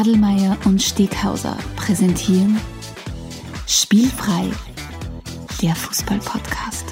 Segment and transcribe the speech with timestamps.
[0.00, 2.58] Adelmeier und Steghauser präsentieren
[3.66, 4.48] Spielfrei,
[5.60, 6.86] der Fußball-Podcast.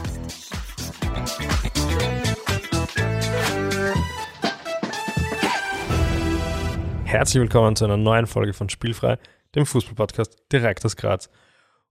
[7.04, 9.16] Herzlich willkommen zu einer neuen Folge von Spielfrei,
[9.54, 11.30] dem Fußball-Podcast direkt aus Graz.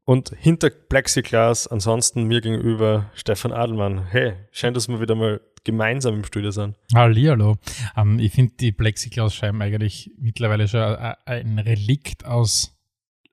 [0.06, 4.06] Und hinter Plexiglas ansonsten mir gegenüber Stefan Adelmann.
[4.06, 6.76] Hey, scheint, dass wir wieder mal gemeinsam im Studio sind.
[6.96, 7.58] Hallihallo.
[7.96, 12.74] Ähm, ich finde die Plexiglasscheiben eigentlich mittlerweile schon ein Relikt aus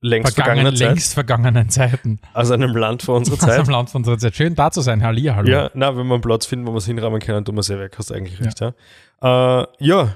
[0.00, 2.20] längst, vergangenen, vergangener längst vergangenen Zeiten.
[2.34, 3.66] Aus einem Land vor unserer Aus Zeit.
[3.66, 4.34] dem Land von unserer Zeit.
[4.34, 5.02] Schön da zu sein.
[5.02, 5.48] Hallihallo.
[5.48, 7.70] Ja, na, wenn wir einen Platz finden, wo wir es hinrahmen können, tun wir es
[7.70, 7.96] eh weg.
[7.96, 8.74] Hast eigentlich recht, ja.
[9.22, 10.14] Äh, ja,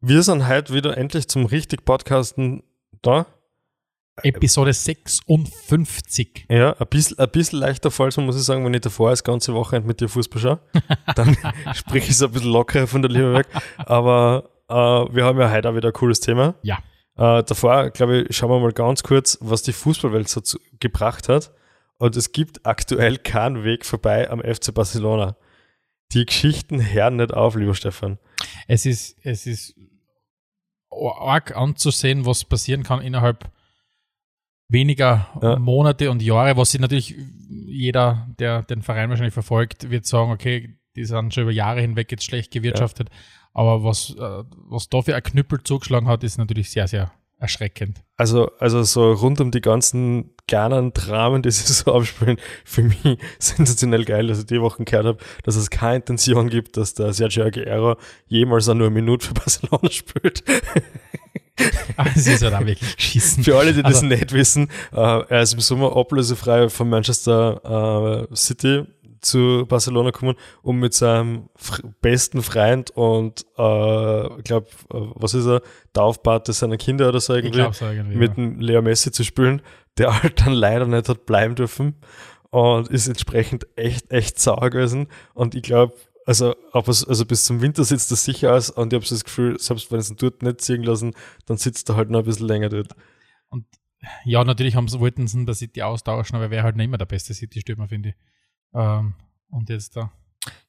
[0.00, 2.62] wir sind heute wieder endlich zum richtig Podcasten
[3.02, 3.26] da.
[4.22, 6.46] Episode 56.
[6.48, 9.24] Ja, ein bisschen, ein bisschen leichter Fall, so muss ich sagen, wenn ich davor das
[9.24, 10.60] ganze Wochenende mit dir Fußball schaue.
[11.16, 11.36] Dann
[11.74, 13.46] sprich ich es ein bisschen lockerer von der Liebe weg.
[13.78, 16.54] Aber äh, wir haben ja heute auch wieder ein cooles Thema.
[16.62, 16.78] Ja.
[17.16, 21.28] Äh, davor, glaube ich, schauen wir mal ganz kurz, was die Fußballwelt so zu, gebracht
[21.28, 21.52] hat.
[21.98, 25.36] Und es gibt aktuell keinen Weg vorbei am FC Barcelona.
[26.12, 28.18] Die Geschichten hören nicht auf, lieber Stefan.
[28.68, 29.74] Es ist, es ist
[30.90, 33.50] arg anzusehen, was passieren kann innerhalb
[34.68, 35.58] weniger Ja.
[35.58, 37.14] Monate und Jahre, was sich natürlich
[37.48, 42.10] jeder, der den Verein wahrscheinlich verfolgt, wird sagen, okay, die sind schon über Jahre hinweg
[42.10, 43.08] jetzt schlecht gewirtschaftet.
[43.54, 48.02] Aber was, äh, was da für ein Knüppel zugeschlagen hat, ist natürlich sehr, sehr erschreckend.
[48.16, 53.18] Also, also so rund um die ganzen kleinen Dramen, die sich so abspielen, für mich
[53.38, 57.12] sensationell geil, dass ich die Wochen gehört habe, dass es keine Intention gibt, dass der
[57.12, 60.42] Sergio Aguero jemals auch nur eine Minute für Barcelona spielt.
[61.96, 63.44] Aber es ist dann wirklich geschissen.
[63.44, 64.96] Für alle, die das Also- nicht wissen, äh,
[65.28, 68.84] er ist im Sommer ablösefrei von Manchester äh, City
[69.20, 71.48] zu Barcelona gekommen, um mit seinem
[72.00, 75.60] besten Freund und äh, ich glaube, äh, was ist er,
[75.92, 78.16] Taufpate seiner Kinder oder so irgendwie, glaube so irgendwie.
[78.16, 78.34] mit ja.
[78.34, 79.62] dem Leo Messi zu spielen,
[79.98, 81.96] der halt dann leider nicht hat bleiben dürfen
[82.50, 85.08] und ist entsprechend echt, echt sauer gewesen.
[85.34, 85.94] Und ich glaube,
[86.28, 89.24] also, aber also bis zum Winter sitzt er sicher aus und ich habe so das
[89.24, 91.14] Gefühl, selbst wenn es ihn dort nicht ziehen lassen,
[91.46, 92.94] dann sitzt er halt noch ein bisschen länger dort.
[94.24, 96.90] Ja, natürlich haben sie, wollten sie ihn bei City austauschen, aber er wäre halt nicht
[96.90, 98.14] mehr der beste City-Stürmer, finde ich.
[98.74, 99.14] Ähm,
[99.48, 100.12] und jetzt da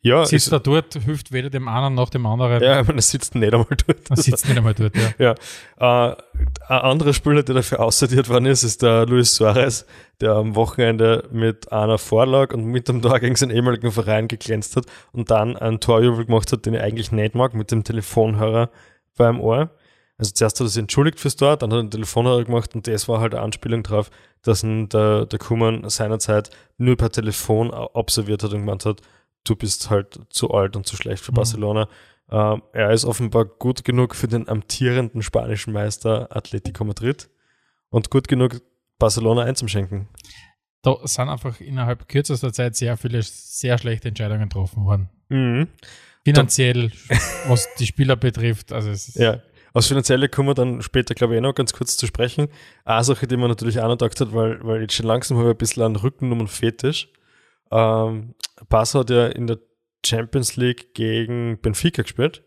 [0.02, 2.64] Ja, sitzt er dort, hilft weder dem einen noch dem anderen.
[2.64, 4.10] ja, ich meine, er sitzt nicht einmal dort.
[4.10, 5.36] Er sitzt nicht einmal dort, ja.
[5.78, 6.16] Ja, äh,
[6.68, 9.86] ein anderer Spieler, der dafür aussortiert worden ist, ist der Luis Suarez,
[10.22, 14.78] der am Wochenende mit einer Vorlage und mit dem Tor gegen seinen ehemaligen Verein geglänzt
[14.78, 18.70] hat und dann einen Torjubel gemacht hat, den ich eigentlich nicht mag, mit dem Telefonhörer
[19.18, 19.72] beim Ohr.
[20.18, 22.88] Also zuerst hat er sich entschuldigt fürs Tor, dann hat er einen Telefonhörer gemacht und
[22.88, 24.12] das war halt eine Anspielung drauf,
[24.44, 29.02] dass ihn der, der Kuman seinerzeit nur per Telefon observiert hat und gemeint hat,
[29.44, 31.36] du bist halt zu alt und zu schlecht für Mhm.
[31.36, 31.90] Barcelona.
[32.32, 37.30] Ähm, er ist offenbar gut genug für den amtierenden spanischen Meister Atletico Madrid
[37.90, 38.62] und gut genug,
[39.00, 40.08] Barcelona einzuschenken.
[40.82, 45.10] Da sind einfach innerhalb kürzester Zeit sehr viele sehr schlechte Entscheidungen getroffen worden.
[45.30, 45.68] Mhm.
[46.24, 46.92] Finanziell,
[47.48, 48.72] was die Spieler betrifft.
[48.72, 49.40] Also es Ja.
[49.74, 52.48] Aus Finanzielle kommen wir dann später, glaube ich, eh noch ganz kurz zu sprechen.
[52.86, 55.50] Eine Sache, die man natürlich auch noch gedacht hat, weil, weil jetzt schon langsam habe
[55.50, 57.08] ich ein bisschen einen Rückennummern-Fetisch.
[57.72, 58.36] Ähm,
[58.68, 59.60] Barca hat ja in der
[60.06, 62.44] Champions League gegen Benfica gespielt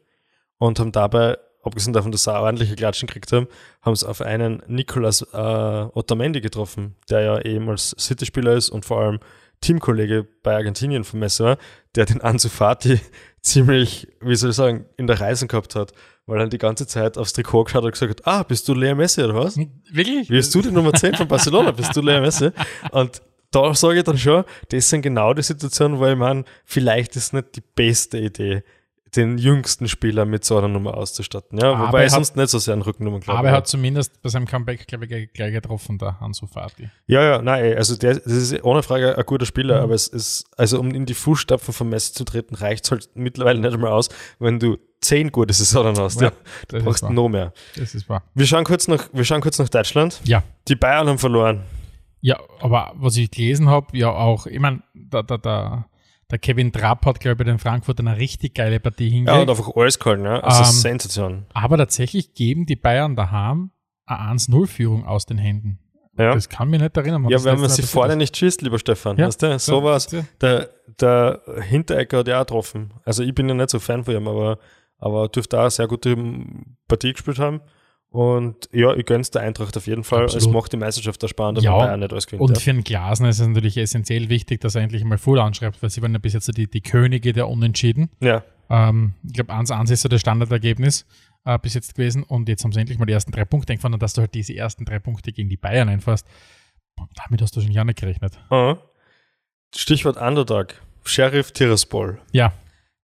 [0.58, 3.48] und haben dabei, abgesehen davon, dass sie auch ordentliche Klatschen gekriegt haben,
[3.82, 9.00] haben sie auf einen Nicolas äh, Otamendi getroffen, der ja ehemals City-Spieler ist und vor
[9.00, 9.20] allem
[9.60, 11.56] Teamkollege bei Argentinien von Messi war,
[11.94, 13.00] der den Ansu Fati
[13.42, 15.92] ziemlich, wie soll ich sagen, in der Reisen gehabt hat,
[16.26, 18.74] weil er die ganze Zeit aufs Trikot geschaut hat und gesagt hat, ah, bist du
[18.74, 19.56] Lea Messi oder was?
[19.56, 20.28] Wirklich?
[20.28, 21.70] Bist du die Nummer 10 von Barcelona?
[21.70, 22.50] Bist du Lea Messi?
[22.90, 23.22] Und
[23.52, 27.32] da sage ich dann schon, das sind genau die Situationen, wo ich meine, vielleicht ist
[27.32, 28.62] nicht die beste Idee,
[29.14, 31.58] den jüngsten Spieler mit so einer Nummer auszustatten.
[31.58, 33.38] Ja, Aber wobei er ich sonst nicht so sehr an Rückennummer glaube.
[33.40, 36.88] Aber er hat zumindest bei seinem Comeback, glaube ich, gleich getroffen, der Hansu Fati.
[37.06, 39.82] Ja, ja, nein, also der, das ist ohne Frage ein guter Spieler, Mhm.
[39.82, 43.10] aber es ist, also um in die Fußstapfen von Messi zu treten, reicht es halt
[43.12, 44.08] mittlerweile nicht einmal aus,
[44.38, 46.22] wenn du zehn gute Saisonen hast.
[46.22, 46.32] Ja, Ja,
[46.68, 47.52] du Das brauchst noch mehr.
[47.76, 48.22] Das ist wahr.
[48.34, 50.22] Wir schauen kurz nach, wir schauen kurz nach Deutschland.
[50.24, 50.42] Ja.
[50.68, 51.60] Die Bayern haben verloren.
[52.22, 55.86] Ja, aber was ich gelesen habe, ja auch, ich meine, der, der, der,
[56.30, 59.42] der Kevin Trapp hat, glaube ich, bei den Frankfurtern eine richtig geile Partie Ja, hingelegt.
[59.42, 60.38] und einfach alles gehalten, ja.
[60.40, 61.46] Also Ähm, Sensation.
[61.52, 63.72] aber tatsächlich geben die Bayern daheim
[64.06, 65.80] eine 1-0-Führung aus den Händen.
[66.16, 66.34] Ja.
[66.34, 67.26] Das kann mich nicht erinnern.
[67.28, 69.16] Ja, wenn man sie vorne nicht schießt, lieber Stefan.
[69.16, 69.58] Ja, Weißt du?
[69.58, 70.06] So Ja, war's.
[70.40, 70.68] Der,
[71.00, 72.92] der Hinterecker hat ja auch getroffen.
[73.04, 74.58] Also ich bin ja nicht so Fan von ihm, aber,
[74.98, 76.14] aber dürfte auch eine sehr gute
[76.86, 77.62] Partie gespielt haben.
[78.12, 80.24] Und ja, ich gönn's der Eintracht auf jeden Fall.
[80.24, 80.46] Absolut.
[80.46, 82.42] Es macht die Meisterschaft da spannender, Ja, Bayern nicht alles gewinnt.
[82.42, 85.82] Und für den Glasner ist es natürlich essentiell wichtig, dass er endlich mal voll anschreibt,
[85.82, 88.10] weil sie waren ja bis jetzt die, die Könige der Unentschieden.
[88.20, 91.06] ja, Ähm, ich glaube, 1-1 ist so das Standardergebnis
[91.46, 93.94] äh, bis jetzt gewesen und jetzt haben sie endlich mal die ersten drei Punkte eingefahren
[93.94, 96.26] und dass du halt diese ersten drei Punkte gegen die Bayern einfahrst,
[96.96, 98.38] boah, damit hast du schon ja nicht gerechnet.
[98.50, 98.76] Ah.
[99.74, 100.74] Stichwort Underdog.
[101.04, 102.18] Sheriff Tiraspol.
[102.32, 102.52] Ja,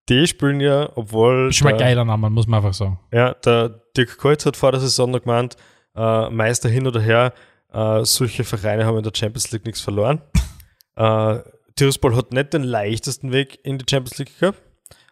[0.08, 1.52] Die spielen ja, obwohl.
[1.52, 2.98] schon mal geiler Name, muss man einfach sagen.
[3.12, 5.56] Ja, der Dirk Kreuz hat vor der Saison noch gemeint,
[5.94, 7.34] äh, Meister hin oder her,
[7.72, 10.22] äh, solche Vereine haben in der Champions League nichts verloren.
[10.96, 11.38] äh,
[11.76, 14.62] Tiraspol hat nicht den leichtesten Weg in die Champions League gehabt.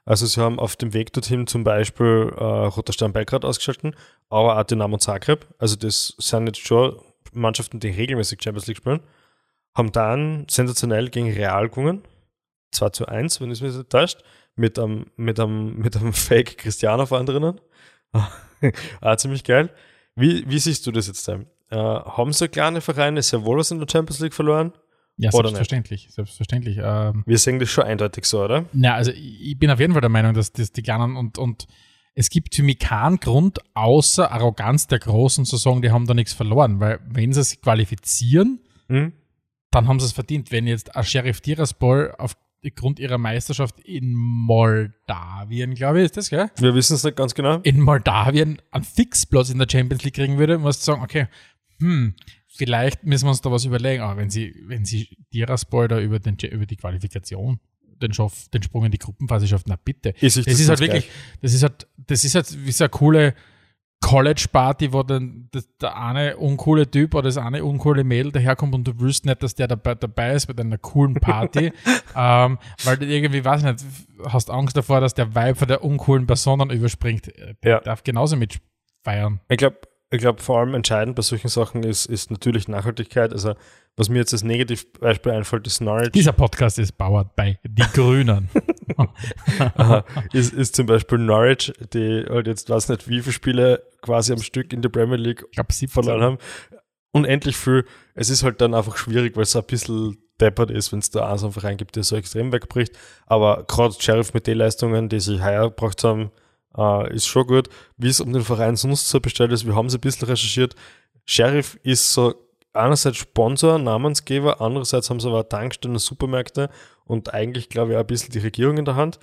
[0.04, 3.94] Also sie haben auf dem Weg dorthin zum Beispiel äh, Roter Stern Belgrad ausgeschalten,
[4.31, 5.46] aber auch Dynamo Zagreb.
[5.58, 6.96] Also das sind jetzt schon
[7.32, 9.00] Mannschaften, die regelmäßig Champions League spielen.
[9.76, 12.02] Haben dann sensationell gegen Real gewonnen.
[12.72, 14.22] 2 zu 1, wenn es mich nicht täuscht.
[14.56, 17.61] Mit einem, mit einem, mit einem Fake Cristiano vor drinnen.
[19.00, 19.70] ah, ziemlich geil.
[20.14, 21.25] Wie, wie siehst du das jetzt?
[21.25, 21.47] Sam?
[21.70, 24.73] Äh, haben so kleine Vereine sehr wohl was in der Champions League verloren?
[25.19, 26.79] Ja, Oder selbstverständlich, selbstverständlich.
[26.81, 28.67] Ähm, Wir sehen das schon eindeutig so, oder?
[28.73, 31.67] Na, also ich bin auf jeden Fall der Meinung, dass das die Kleinen und, und
[32.14, 36.14] es gibt für mich keinen Grund, außer Arroganz der Großen zu sagen, die haben da
[36.14, 39.12] nichts verloren, weil wenn sie sich qualifizieren, Hm?
[39.70, 40.53] dann haben sie es verdient.
[40.53, 42.14] Wenn jetzt ein Sheriff Tiraspol
[42.67, 46.51] aufgrund ihrer Meisterschaft in Moldawien, glaube ich, ist das, gell?
[46.59, 47.61] Wir wissen es nicht ganz genau.
[47.63, 51.27] In Moldawien einen Fixplatz in der Champions League kriegen würde, musst du sagen, okay,
[51.81, 52.15] hm,
[52.47, 54.03] vielleicht müssen wir uns da was überlegen.
[54.03, 57.61] Aber wenn sie, wenn sie Tiraspol da über, den, über die Qualifikation
[58.01, 60.15] den, Schaff, den Sprung in die Gruppenphase schafft, na bitte.
[60.21, 61.09] Ist sich Das ist halt wirklich,
[61.41, 63.35] das ist halt, das ist halt wie so eine coole
[64.02, 65.48] College-Party, wo dann
[65.81, 69.54] der eine uncoole Typ oder das eine uncoole Mädel daherkommt und du willst nicht, dass
[69.54, 71.72] der dabei, dabei ist bei deiner coolen Party,
[72.16, 73.84] ähm, weil du irgendwie, weiß ich nicht,
[74.28, 77.32] hast Angst davor, dass der Vibe von der uncoolen Person dann überspringt.
[77.64, 77.81] Der Ja.
[77.81, 78.58] darf genauso mit
[79.02, 79.40] feiern.
[79.48, 79.78] Ich glaube,
[80.11, 83.32] ich glaub, vor allem entscheidend bei solchen Sachen ist, ist natürlich Nachhaltigkeit.
[83.32, 83.55] Also,
[83.97, 86.12] was mir jetzt als Negativbeispiel einfällt, ist Norwich.
[86.12, 88.49] Dieser Podcast ist powered by Die Grünen.
[89.58, 94.32] Aha, ist, ist zum Beispiel Norwich, die halt jetzt weiß nicht, wie viele Spiele quasi
[94.32, 96.38] am Stück in der Premier League glaube, sie verloren haben.
[97.11, 97.85] Unendlich viel.
[98.14, 101.29] Es ist halt dann einfach schwierig, weil es ein bisschen deppert ist, wenn es da
[101.29, 102.94] einen so einen Verein gibt, der so extrem wegbricht.
[103.26, 106.31] Aber gerade Sheriff mit den Leistungen, die sie heuer gebracht haben,
[106.76, 107.69] äh, ist schon gut.
[107.96, 110.75] Wie es um den Verein sonst so bestellt ist, wir haben es ein bisschen recherchiert.
[111.25, 112.34] Sheriff ist so
[112.73, 116.70] einerseits Sponsor, Namensgeber, andererseits haben sie aber Tankstellen, Supermärkte
[117.05, 119.19] und eigentlich, glaube ich, auch ein bisschen die Regierung in der Hand.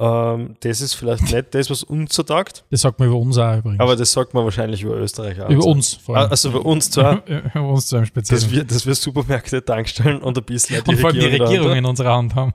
[0.00, 3.36] Ähm, das ist vielleicht nicht das, was uns so taugt, Das sagt man über uns
[3.36, 3.80] auch übrigens.
[3.80, 5.48] aber das sagt man wahrscheinlich über Österreich auch.
[5.48, 6.30] über Also- uns vor allem.
[6.30, 7.22] Also bei uns zwar,
[7.54, 8.40] über uns zu einem Speziellen.
[8.42, 11.84] dass wir, dass wir Supermärkte, Tankstellen und ein bisschen und vor allem die Regierung in
[11.84, 12.52] unserer Hand haben.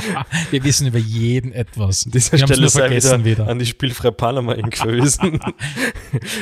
[0.50, 2.06] wir wissen über jeden etwas.
[2.06, 3.48] An dieser wir Stelle sei vergessen wieder, wieder.
[3.52, 4.76] an die spielfreie Panama Inc.
[4.76, 5.38] verwiesen.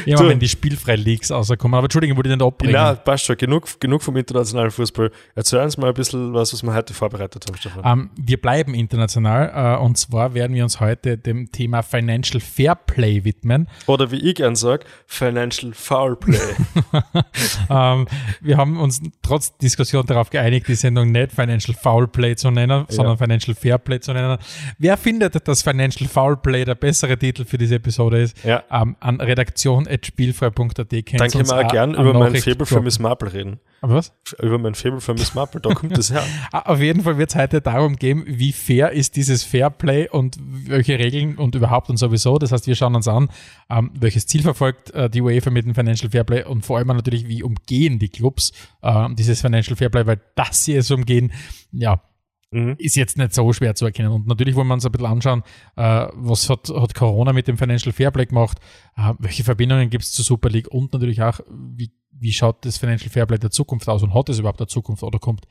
[0.07, 1.75] Ja, Du- wenn die Spielfrei-Leaks rauskommen.
[1.75, 2.75] Aber Entschuldigung, wollte ich da abbringen.
[2.75, 3.37] Na, passt schon.
[3.37, 5.11] Genug, genug vom internationalen Fußball.
[5.35, 7.83] Erzähl uns mal ein bisschen was, was wir heute vorbereitet haben, Stefan.
[7.85, 12.77] Ähm, wir bleiben international äh, und zwar werden wir uns heute dem Thema Financial Fair
[12.77, 13.67] Play widmen.
[13.87, 16.39] Oder wie ich gern sage, Financial Foul Play.
[17.71, 18.07] ähm,
[18.41, 22.87] wir haben uns trotz Diskussion darauf geeinigt, die Sendung nicht Financial Foul Play zu nennen,
[22.89, 24.39] sondern Financial Fair Play zu nennen.
[24.79, 28.45] Wer findet, dass Financial Foul Play der bessere Titel für diese Episode ist?
[28.45, 28.63] Ja.
[28.71, 32.81] Ähm, an redaktion.spielfrei.at könnt Dann können wir auch gern über mein Faible für.
[32.81, 33.59] Miss Marple reden.
[33.81, 34.13] Aber was?
[34.41, 36.23] Über mein Faible für Miss Marple, da kommt das her.
[36.53, 40.28] Ah, Auf jeden Fall wird es heute darum gehen, wie fair ist dieses Fairplay und
[40.39, 42.39] welche Regeln und überhaupt und sowieso.
[42.39, 43.29] Das heißt, wir schauen uns an,
[43.71, 47.29] ähm, welches Ziel verfolgt äh, die UEFA mit dem Financial Fairplay und vor allem natürlich,
[47.29, 51.33] wie umgehen die Clubs äh, dieses Financial Fairplay, weil das sie es umgehen,
[51.73, 52.03] ja,
[52.51, 52.77] Mhm.
[52.79, 54.11] ist jetzt nicht so schwer zu erkennen.
[54.11, 55.43] Und natürlich wollen wir uns ein bisschen anschauen,
[55.77, 58.59] äh, was hat, hat Corona mit dem Financial Fairplay gemacht,
[58.97, 62.79] äh, welche Verbindungen gibt es zur Super League und natürlich auch, wie, wie schaut das
[62.79, 65.47] Financial Fairplay der Zukunft aus und hat es überhaupt eine Zukunft oder kommt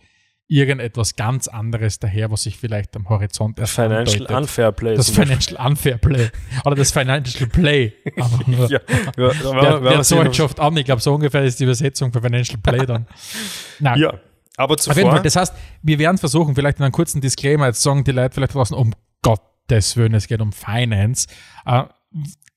[0.49, 4.37] irgendetwas ganz anderes daher, was sich vielleicht am Horizont erst Financial andeutet.
[4.37, 4.95] Unfair Play.
[4.95, 5.09] Das.
[5.09, 6.29] Financial Unfair Play.
[6.65, 7.93] Oder das Financial Play.
[8.47, 11.01] Ja, ja, da werden wir- Wer, werden wir wer sehen, Deutsch schafft an, ich glaube,
[11.01, 13.05] so ungefähr ist die Übersetzung für Financial Play dann.
[13.79, 14.13] Nein, Ja,
[14.55, 17.67] aber auf jeden Fall, zuvor, das heißt, wir werden versuchen, vielleicht in einem kurzen Disclaimer,
[17.67, 21.27] jetzt sagen die Leute vielleicht draußen, um Gottes Willen, es geht um Finance.
[21.65, 21.83] Äh,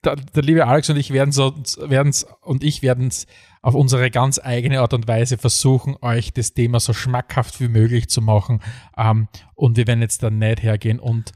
[0.04, 3.26] der, der liebe Alex und ich werden es werden's, und ich werden es
[3.62, 8.08] auf unsere ganz eigene Art und Weise versuchen, euch das Thema so schmackhaft wie möglich
[8.08, 8.60] zu machen.
[8.96, 11.32] Ähm, und wir werden jetzt dann nicht hergehen und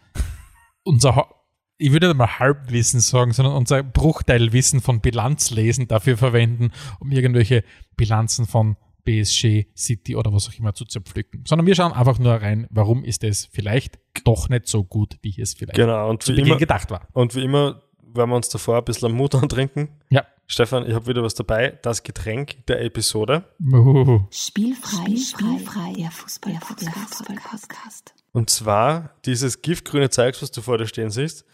[0.83, 1.29] unser,
[1.77, 7.65] ich würde nicht mal Halbwissen sagen, sondern unser Bruchteilwissen von Bilanzlesen dafür verwenden, um irgendwelche
[7.97, 11.45] Bilanzen von BSG, City oder was auch immer zu zerpflücken.
[11.47, 15.39] Sondern wir schauen einfach nur rein, warum ist es vielleicht doch nicht so gut, wie
[15.39, 17.07] es vielleicht genau, und zu wie Beginn immer, gedacht war.
[17.13, 17.83] Und wie immer
[18.15, 19.89] werden wir uns davor ein bisschen am Mut antrinken.
[20.11, 20.25] Ja.
[20.47, 21.79] Stefan, ich habe wieder was dabei.
[21.83, 23.45] Das Getränk der Episode.
[23.61, 28.15] Uh, Spielfrei, spielfrei, der Fußball-Podcast.
[28.33, 31.47] Und zwar dieses giftgrüne Zeugs, was du vor dir stehen siehst,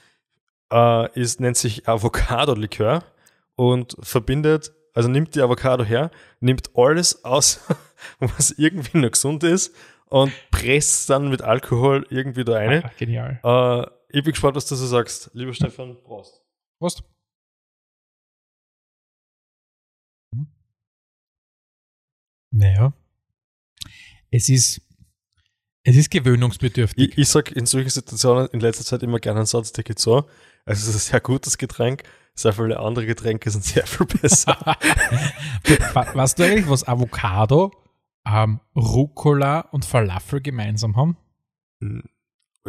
[0.73, 3.05] äh, ist, nennt sich Avocado-Likör
[3.55, 7.61] und verbindet, also nimmt die Avocado her, nimmt alles aus,
[8.19, 9.75] was irgendwie noch gesund ist
[10.07, 12.85] und presst dann mit Alkohol irgendwie da rein.
[12.85, 13.40] ah, genial.
[13.45, 15.31] Äh, ich bin gespannt, was du so sagst.
[15.35, 16.39] Lieber Stefan, Prost.
[16.80, 17.04] Prost.
[22.52, 22.94] Naja.
[24.30, 24.80] Es ist,
[25.84, 27.10] es ist gewöhnungsbedürftig.
[27.10, 29.99] Ich, ich sag in solchen Situationen in letzter Zeit immer gerne einen Satz, der geht
[29.99, 30.26] so.
[30.64, 34.56] Also es ist ein sehr gutes Getränk, sehr viele andere Getränke sind sehr viel besser.
[36.14, 37.72] Weißt du eigentlich, was Avocado,
[38.26, 41.18] ähm, Rucola und Falafel gemeinsam haben?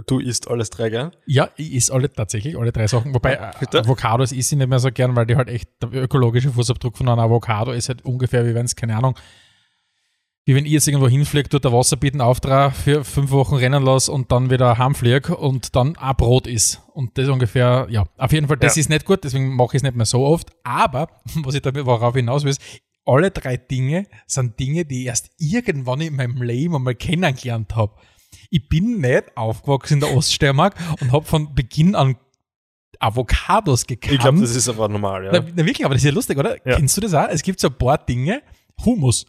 [0.07, 1.11] Du isst alles drei gern?
[1.25, 3.13] Ja, ich esse alle tatsächlich, alle drei Sachen.
[3.13, 3.79] Wobei äh, Bitte?
[3.79, 7.09] Avocados esse ich nicht mehr so gern, weil die halt echt, der ökologische Fußabdruck von
[7.09, 9.15] einer Avocado ist halt ungefähr, wie wenn es, keine Ahnung,
[10.45, 14.11] wie wenn ich jetzt irgendwo hinfliege, dort der Wasserbieten auftrage, für fünf Wochen rennen lasse
[14.11, 16.81] und dann wieder heimfliege und dann ein Brot ist.
[16.93, 18.79] Und das ungefähr, ja, auf jeden Fall, das Ja.
[18.81, 20.49] ist nicht gut, deswegen mache ich es nicht mehr so oft.
[20.63, 21.09] Aber,
[21.43, 22.61] was ich damit, worauf hinaus will, ist,
[23.05, 27.93] alle drei Dinge sind Dinge, die ich erst irgendwann in meinem Leben einmal kennengelernt habe.
[28.49, 32.15] Ich bin nicht aufgewachsen in der Oststeiermark und habe von Beginn an
[32.99, 34.13] Avocados gekannt.
[34.13, 35.31] Ich glaube, das ist aber normal, ja.
[35.33, 36.55] na, na, wirklich, aber das ist ja lustig, oder?
[36.67, 36.75] Ja.
[36.75, 37.27] Kennst du das auch?
[37.29, 38.41] Es gibt so ein paar Dinge,
[38.85, 39.25] Hummus.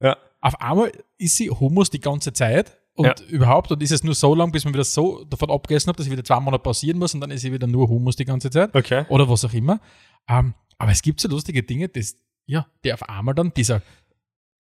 [0.00, 0.16] ja.
[0.40, 3.14] Auf einmal ist sie Hummus die ganze Zeit und Ja.
[3.28, 6.04] überhaupt und ist es nur so lang, bis man wieder so davon abgegessen hat, dass
[6.06, 8.50] ich wieder zwei Monate pausieren muss und dann ist sie wieder nur Hummus die ganze
[8.50, 9.06] Zeit Okay.
[9.08, 9.80] oder was auch immer.
[10.28, 13.80] Ähm, aber es gibt so lustige Dinge, das, ja, die auf einmal dann dieser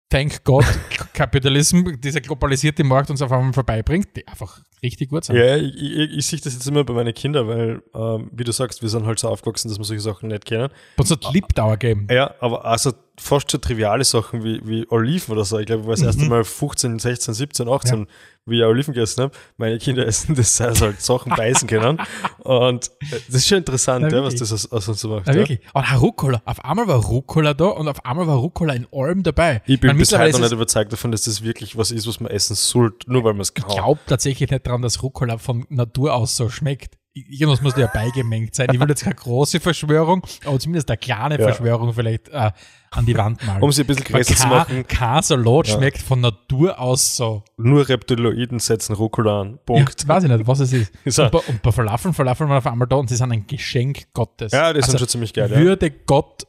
[0.09, 0.65] Thank God
[1.13, 5.35] Kapitalismus, dieser globalisierte Markt uns auf einmal vorbeibringt, die einfach richtig gut sind.
[5.35, 8.51] Ja, ich, ich, ich sehe das jetzt immer bei meinen Kindern, weil, ähm, wie du
[8.51, 10.69] sagst, wir sind halt so aufgewachsen, dass wir solche Sachen nicht kennen.
[10.97, 12.07] Und so Lipdauer geben.
[12.09, 15.57] Ja, aber also fast schon triviale Sachen wie, wie Oliven oder so.
[15.59, 18.07] Ich glaube, ich war das erste Mal 15, 16, 17, 18,
[18.45, 19.33] wie ich Oliven gegessen habe.
[19.57, 21.99] Meine Kinder essen das, es halt Sachen beißen können.
[22.39, 25.27] Und äh, das ist schon interessant, ja, was das aus, aus uns so macht.
[25.27, 25.59] Ja, Ja, wirklich.
[25.73, 26.41] Und Rucola.
[26.45, 29.61] Auf einmal war Rucola da und auf einmal war Rucola in allem dabei.
[29.65, 32.19] Ich bin meine, bis heute noch nicht überzeugt davon, dass das wirklich was ist, was
[32.19, 33.65] man essen sollte, nur weil man es kann.
[33.69, 36.97] Ich glaube tatsächlich nicht daran, dass Rucola von Natur aus so schmeckt.
[37.17, 38.67] Irgendwas muss ja beigemengt sein.
[38.73, 41.45] Ich will jetzt keine große Verschwörung, aber zumindest eine kleine Ja.
[41.45, 42.51] Verschwörung vielleicht äh,
[42.91, 43.63] an die Wand malen.
[43.63, 45.75] Um sie ein bisschen größer zu machen, kein Salat Ja.
[45.77, 47.43] schmeckt von Natur aus so.
[47.55, 49.59] nur Reptiloiden setzen Rucola an.
[49.65, 50.01] Punkt.
[50.03, 50.91] Ja, weiß ich nicht, was es ist.
[51.05, 51.17] Ist.
[51.19, 54.11] Und, bei, und bei Falafeln, Falafeln waren auf einmal da und sie sind ein Geschenk
[54.13, 54.51] Gottes.
[54.51, 55.49] Ja, die sind Also, schon ziemlich geil.
[55.49, 55.57] Ja.
[55.57, 56.45] Würde Gott,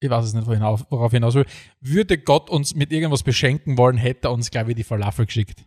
[0.00, 1.44] ich weiß es nicht, worauf ich hinaus will,
[1.82, 5.66] würde Gott uns mit irgendwas beschenken wollen, hätte er uns, glaube ich, die Falafel geschickt.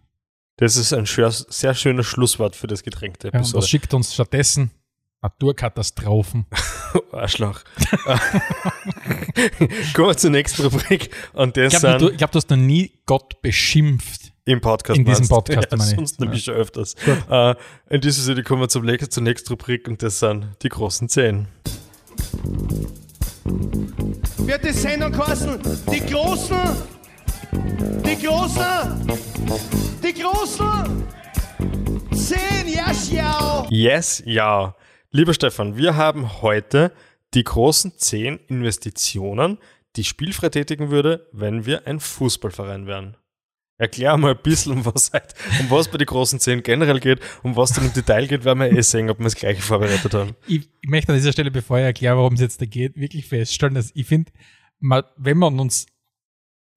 [0.58, 3.68] Das ist ein schwer, sehr schönes Schlusswort für das Getränk der Ja, und was Episode.
[3.68, 4.72] schickt uns stattdessen?
[5.22, 6.46] Naturkatastrophen.
[7.12, 7.62] Arschloch.
[9.94, 11.10] Kommen wir zur nächsten Rubrik.
[11.34, 14.32] Und das Ich glaube, du, sind ich glaub, du hast noch nie Gott beschimpft.
[14.46, 15.00] im Podcast.
[15.00, 15.28] in diesem?
[15.28, 15.96] Podcast, ja, meine ich.
[15.98, 16.94] sonst nämlich schon öfters.
[17.30, 17.56] Äh,
[17.90, 21.10] in dieser Sinne kommen wir zum, nächsten- zur nächsten Rubrik und das sind die großen
[21.10, 21.48] Zehn.
[24.38, 25.60] wird die Sendung kosten.
[25.92, 26.56] Die Großen,
[27.51, 29.08] die Großen,
[30.04, 31.04] die Großen.
[32.13, 33.68] Zehn, ja, schau.
[33.70, 34.75] Yes, ja.
[35.12, 36.92] Lieber Stefan, wir haben heute
[37.34, 39.58] die großen zehn Investitionen,
[39.96, 43.18] die Spielfrei tätigen würde, wenn wir ein Fußballverein wären.
[43.77, 47.20] Erklär mal ein bisschen, um was, halt, um was bei den großen zehn generell geht,
[47.44, 50.13] um was dann im Detail geht, werden wir eh sehen, ob wir das gleiche vorbereitet
[50.13, 50.36] haben.
[50.48, 53.27] Ich, ich möchte an dieser Stelle, bevor ich erkläre, worum es jetzt da geht, wirklich
[53.27, 54.32] feststellen, dass ich finde,
[54.80, 55.88] wenn man uns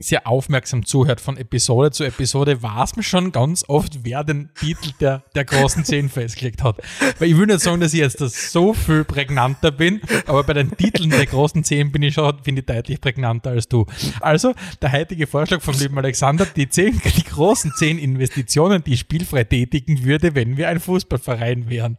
[0.00, 4.92] sehr aufmerksam zuhört von Episode zu Episode, weiß man schon ganz oft, wer den Titel
[5.00, 6.76] der, der großen Zehn festgelegt hat.
[7.18, 10.52] Weil ich will nicht sagen, dass ich jetzt das so viel prägnanter bin, aber bei
[10.52, 13.86] den Titeln der großen Zehn bin ich schon, finde ich, deutlich prägnanter als du.
[14.20, 19.00] Also, der heutige Vorschlag vom lieben Alexander, die, zehn, die großen zehn Investitionen, die ich
[19.00, 21.98] spielfrei tätigen würde, wenn wir ein Fußballverein wären.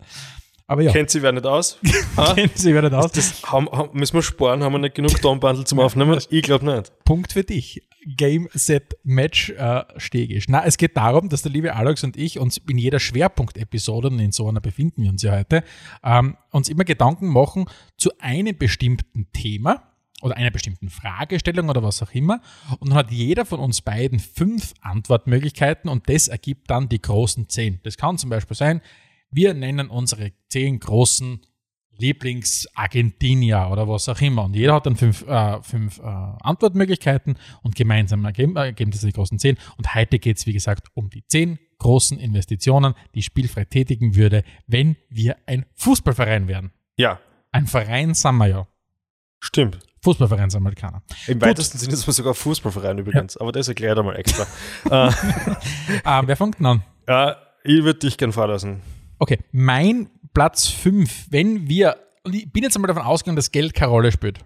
[0.67, 1.79] Aber ja, Kennt sie wer nicht aus?
[2.15, 2.35] Ha?
[2.35, 3.11] kennen Sie wer nicht aus.
[3.11, 6.21] Das haben, haben, müssen wir sparen, haben wir nicht genug Tonbandel zum Aufnehmen?
[6.29, 6.91] Ich glaube nicht.
[7.05, 7.81] Punkt für dich.
[8.05, 10.45] Game, Set, Match, äh, Stegisch.
[10.47, 14.19] Na, es geht darum, dass der liebe Alex und ich uns in jeder Schwerpunktepisode, und
[14.19, 15.63] in so einer befinden wir uns ja heute,
[16.03, 17.65] ähm, uns immer Gedanken machen
[17.97, 19.83] zu einem bestimmten Thema
[20.21, 22.41] oder einer bestimmten Fragestellung oder was auch immer.
[22.79, 27.49] Und dann hat jeder von uns beiden fünf Antwortmöglichkeiten und das ergibt dann die großen
[27.49, 27.79] zehn.
[27.83, 28.81] Das kann zum Beispiel sein,
[29.31, 31.41] wir nennen unsere zehn großen
[31.99, 34.45] Lieblings-Argentinier oder was auch immer.
[34.45, 39.11] Und jeder hat dann fünf, äh, fünf äh, Antwortmöglichkeiten und gemeinsam ergeben, ergeben das die
[39.11, 39.57] großen zehn.
[39.77, 44.43] Und heute geht es, wie gesagt, um die zehn großen Investitionen, die spielfrei tätigen würde,
[44.67, 46.71] wenn wir ein Fußballverein wären.
[46.97, 47.19] Ja,
[47.51, 48.67] Ein Verein sind wir ja.
[49.39, 49.79] stimmt.
[50.01, 51.01] Fußballverein sind wir halt keiner.
[51.27, 54.43] Im weitesten Sinne ist man sogar Fußballverein übrigens, aber das erklärt einmal extra.
[54.85, 55.11] äh,
[56.03, 56.83] Ah, wer fängt denn an?
[57.07, 58.81] ja, ich würde dich gern vorlassen.
[59.17, 63.74] Okay, mein Platz 5, wenn wir, und ich bin jetzt einmal davon ausgegangen, dass Geld
[63.74, 64.39] keine Rolle spielt.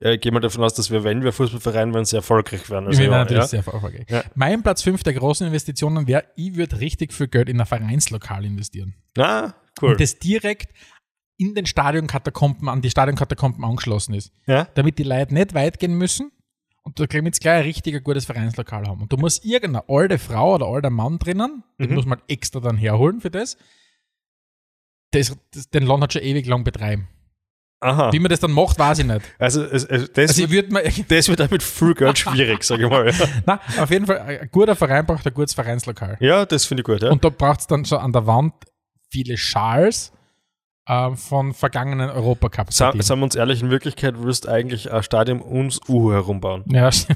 [0.00, 2.90] Ja, ich gehe mal davon aus, dass wir, wenn wir Fußballverein werden, sehr erfolgreich werden.
[2.90, 3.48] Ich bin ja, natürlich ja.
[3.48, 4.06] sehr erfolgreich.
[4.08, 4.22] Ja.
[4.36, 8.44] Mein Platz 5 der großen Investitionen wäre, ich würde richtig viel Geld in ein Vereinslokal
[8.44, 8.94] investieren.
[9.16, 9.92] Ah, cool.
[9.92, 10.72] Und das direkt
[11.36, 14.32] in den Stadionkatakomben, an die Stadionkatakomben angeschlossen ist.
[14.46, 14.68] ja?
[14.74, 16.30] Damit die Leute nicht weit gehen müssen
[16.84, 19.02] und damit sie gleich ein richtig gutes Vereinslokal haben.
[19.02, 21.94] Und du musst irgendeine alte Frau oder alter Mann drinnen, den Mhm.
[21.96, 23.56] muss man extra dann herholen für das.
[25.10, 27.08] Das, das den Laden hat schon ewig lang betreiben.
[27.80, 28.12] Aha.
[28.12, 29.20] Wie man das dann macht, weiß ich nicht.
[29.38, 33.12] Also, das, Also wird, mir, das wird damit viel Geld schwierig, sage ich mal.
[33.46, 36.16] Na, auf jeden Fall, ein guter Verein braucht ein gutes Vereinslokal.
[36.20, 37.02] ja das finde ich gut.
[37.02, 37.10] Ja.
[37.10, 38.52] Und da braucht es dann schon an der Wand
[39.10, 40.12] viele Schals
[40.88, 45.02] ähm, von vergangenen europacup Sa sagen wir uns ehrlich, in Wirklichkeit wirst du eigentlich ein
[45.04, 46.64] Stadion ums Uhu herumbauen.
[46.66, 47.08] Ja, also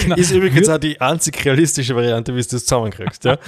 [0.00, 0.16] genau.
[0.16, 3.24] Ist übrigens auch die einzig realistische Variante, wie du das zusammenkriegst.
[3.24, 3.38] Ja?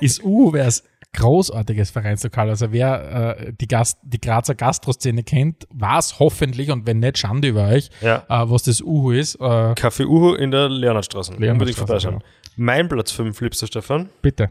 [0.00, 0.84] ist U wäre es
[1.16, 2.48] großartiges Vereinslokal.
[2.48, 7.48] Also wer äh, die, Gast, die Grazer Gastroszene kennt, weiß hoffentlich und wenn nicht, Schande
[7.48, 8.24] über euch, ja.
[8.28, 9.34] äh, was das Uhu ist.
[9.36, 11.32] Äh, Café Uhu in der Leonardstraße.
[11.32, 12.22] Unbedingt vorbeischauen.
[12.56, 14.08] Mein Platz 5, liebster Stefan.
[14.22, 14.50] bitte.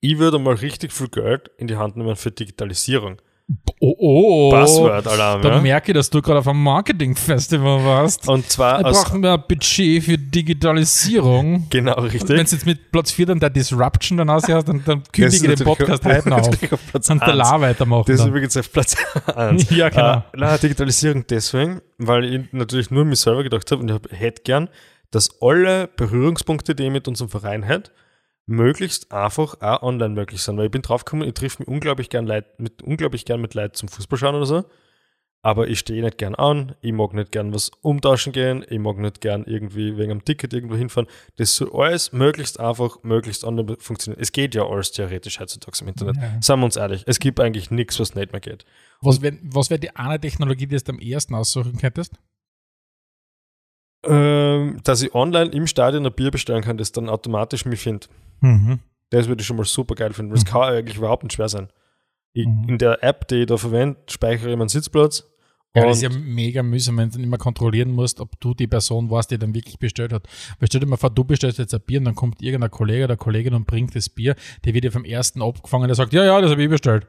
[0.00, 3.20] Ich würde mal richtig viel Geld in die Hand nehmen für Digitalisierung.
[3.80, 4.50] Oh, oh.
[4.50, 5.42] Passwort-Alarm.
[5.42, 5.60] Da Ja?
[5.60, 8.26] merke ich, dass du gerade auf einem Marketingfestival warst.
[8.28, 11.66] Und zwar Wir brauchen mehr Budget für Digitalisierung.
[11.70, 12.26] genau Wenn richtig.
[12.26, 15.64] du jetzt mit Platz 4 dann der Disruption dann aussehst, dann, dann kündige ich den
[15.64, 16.72] Podcast heute noch auf.
[16.72, 17.34] auf Platz Und der.
[17.34, 18.04] La weitermachen.
[18.06, 18.28] Das ist dann.
[18.30, 18.96] übrigens auf Platz
[19.36, 19.70] 1.
[19.70, 20.16] Ja, genau.
[20.16, 24.10] Äh, na, Digitalisierung deswegen, weil ich natürlich nur mich selber gedacht habe und ich hab-
[24.10, 24.68] hätte gern,
[25.12, 27.92] dass alle Berührungspunkte, die ich mit unserem Verein hätte,
[28.46, 30.56] möglichst einfach auch online möglich sind.
[30.56, 33.74] Weil ich bin draufgekommen, ich triff mich unglaublich gern Leid, mit, unglaublich gern mit Leuten
[33.74, 34.64] zum Fußball schauen oder so.
[35.42, 38.98] Aber ich stehe nicht gern an, ich mag nicht gern was umtauschen gehen, ich mag
[38.98, 41.08] nicht gern irgendwie wegen einem Ticket irgendwo hinfahren.
[41.36, 44.20] Das soll alles möglichst einfach, möglichst online funktionieren.
[44.20, 46.16] Es geht ja alles theoretisch heutzutage im Internet.
[46.16, 46.42] Ja.
[46.42, 48.64] Seien wir uns ehrlich, es gibt eigentlich nichts, was nicht mehr geht.
[49.00, 52.14] Was wäre was wär die eine Technologie, die du am ersten aussuchen könntest?
[54.04, 58.08] Ähm, dass ich online im Stadion ein Bier bestellen kann, das dann automatisch mich findet.
[58.40, 58.78] Mhm.
[59.10, 60.32] Das würde ich schon mal super geil finden.
[60.32, 60.48] Das Mhm.
[60.48, 61.68] kann eigentlich überhaupt nicht schwer sein.
[62.32, 62.68] Ich, Mhm.
[62.68, 65.24] In der App, die ich da verwende, speichere ich meinen Sitzplatz.
[65.74, 68.66] Ja, das ist ja mega mühsam, wenn du dann immer kontrollieren musst, ob du die
[68.66, 70.26] Person warst, die dann wirklich bestellt hat.
[70.58, 73.04] Weil stell dir mal vor, du bestellst jetzt ein Bier und dann kommt irgendein Kollege
[73.04, 76.24] oder Kollegin und bringt das Bier, der wird dir vom ersten abgefangen, der sagt, ja,
[76.24, 77.06] ja, das habe ich bestellt.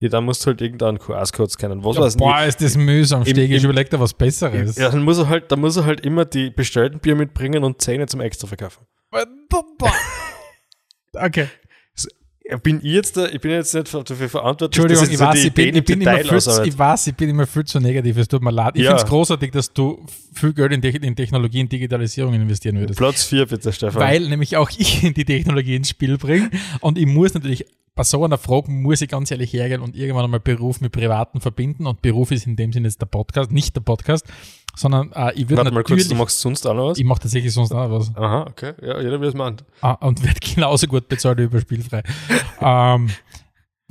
[0.00, 1.84] Ja, dann musst du halt irgendeinen QR-Code scannen.
[1.84, 3.24] Was Ja, weiß boah, ist das mühsam.
[3.24, 4.76] Steg ich überleg dir was Besseres.
[4.76, 7.80] Ja, dann muss er halt, dann muss er halt immer die bestellten Bier mitbringen und
[7.82, 8.84] Zähne zum Extra verkaufen.
[11.14, 11.48] Okay.
[12.64, 15.52] Bin ich jetzt da, ich bin jetzt nicht dafür verantwortlich, Entschuldigung, ich so weiß, ich
[15.54, 16.68] bin, ich, immer viel, zu- ausarbeite.
[16.68, 18.72] ich weiß, ich bin immer viel zu negativ, es tut mir leid.
[18.74, 18.90] Ich Ja.
[18.90, 22.98] finde es großartig, dass du viel Geld in, Te- in Technologie und Digitalisierung investieren würdest.
[22.98, 24.02] Platz 4 bitte, Stefan.
[24.02, 27.66] Weil nämlich auch ich die Technologie ins Spiel bringe und ich muss natürlich
[28.00, 31.38] bei so einer Frage muss ich ganz ehrlich hergehen und irgendwann einmal Beruf mit Privaten
[31.42, 34.24] verbinden und Beruf ist in dem Sinne jetzt der Podcast, nicht der Podcast,
[34.74, 36.98] sondern äh, ich würde Warte mal kurz, du machst sonst auch noch was?
[36.98, 38.72] ich mache tatsächlich sonst auch was Aha, okay.
[38.80, 39.66] Ja, jeder wie es meint.
[39.82, 42.02] ah, und werde genauso gut bezahlt wie über Spielfrei.
[42.62, 43.10] ähm,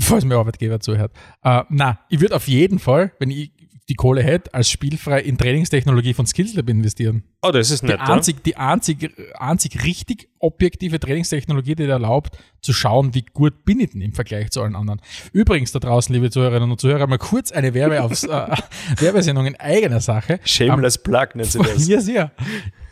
[0.01, 1.11] falls mein Arbeitgeber zuhört.
[1.43, 3.51] Äh, na, ich würde auf jeden Fall, wenn ich
[3.89, 7.23] die Kohle hätte, als Spielfrei in Trainingstechnologie von Skillslab investieren.
[7.41, 7.99] Oh, das ist Die nett.
[7.99, 8.05] ja.
[8.13, 13.79] einzig, die einzig, einzig richtig objektive Trainingstechnologie, die dir erlaubt, zu schauen, wie gut bin
[13.79, 15.01] ich denn im Vergleich zu allen anderen.
[15.33, 18.55] Übrigens da draußen, liebe Zuhörerinnen und Zuhörer, mal kurz eine Werbe aufs, äh,
[18.97, 20.39] Werbesendung in eigener Sache.
[20.45, 21.87] Shameless Plug nennt sie das.
[21.87, 22.31] mir sehr.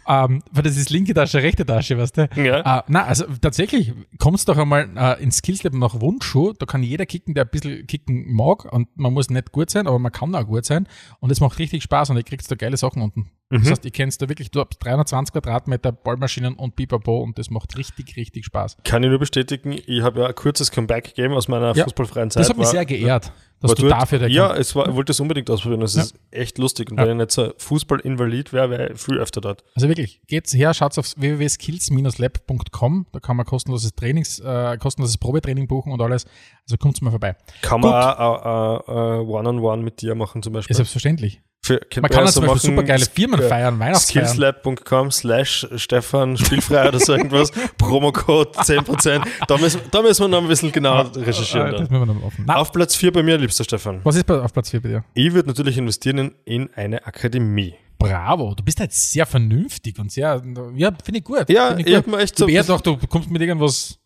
[0.08, 2.30] Ähm, weil das ist linke Tasche, rechte Tasche, weißt du?
[2.36, 2.80] Ja.
[2.80, 7.06] Äh, na, also tatsächlich, kommst doch einmal äh, ins Skillslab nach Wunschschuh, da kann jeder
[7.06, 10.34] kicken, der ein bisschen kicken mag und man muss nicht gut sein, aber man kann
[10.34, 10.88] auch gut sein
[11.20, 13.30] und es macht richtig Spaß und ihr kriegst da geile Sachen unten.
[13.50, 13.60] Mhm.
[13.62, 17.50] Das heißt, ihr kennst da wirklich, du hast 320 Quadratmeter Ballmaschinen und Pipapo und das
[17.50, 18.78] macht richtig, richtig Spaß.
[18.84, 22.30] Kann ich nur bestätigen, ich habe ja ein kurzes Comeback gegeben aus meiner Ja, fußballfreien
[22.30, 22.42] Zeit.
[22.42, 23.32] Das hat mich war- sehr geehrt,
[23.62, 25.82] dass du dort- dafür der Ja, es war, ich wollte es unbedingt ausprobieren.
[25.82, 26.02] Es Ja.
[26.02, 26.92] ist echt lustig.
[26.92, 27.06] Und Ja.
[27.06, 29.64] wenn ich nicht so Fußballinvalid wäre, wäre ich viel öfter dort.
[29.76, 35.68] Also wirklich, geht's her, schaut's auf www.skills-lab.com, da kann man kostenloses Trainings, äh, kostenloses Probetraining
[35.68, 36.26] buchen und alles.
[36.66, 37.36] Also kommt's mal vorbei.
[37.62, 37.92] Kann Gut.
[37.92, 40.76] man auch auch, auch, äh, One-on-One mit dir machen zum Ja, Beispiel.
[40.76, 41.42] selbstverständlich.
[41.66, 44.26] Für, Man kann ja zum Beispiel super geile Firmen feiern, Weihnachtsfeiern.
[44.28, 47.52] Skillslab.com slash Stefan spielfrei oder so irgendwas.
[47.78, 49.22] Promocode 10%.
[49.48, 51.72] Da müssen, da müssen wir noch ein bisschen genau Äh, recherchieren.
[51.72, 52.00] das Dann.
[52.00, 52.50] müssen wir noch offen.
[52.50, 54.00] Auf Platz 4 bei mir, liebster Stefan.
[54.04, 55.04] was ist auf Platz 4 bei dir?
[55.14, 57.74] Ich würde natürlich investieren in, in eine Akademie.
[58.00, 60.42] Bravo, du bist halt sehr vernünftig und sehr,
[60.76, 61.50] ja, finde ich gut.
[61.50, 62.48] Ja, find ich habe mir echt Ich so.
[62.48, 63.98] eher gedacht, du kommst mit irgendwas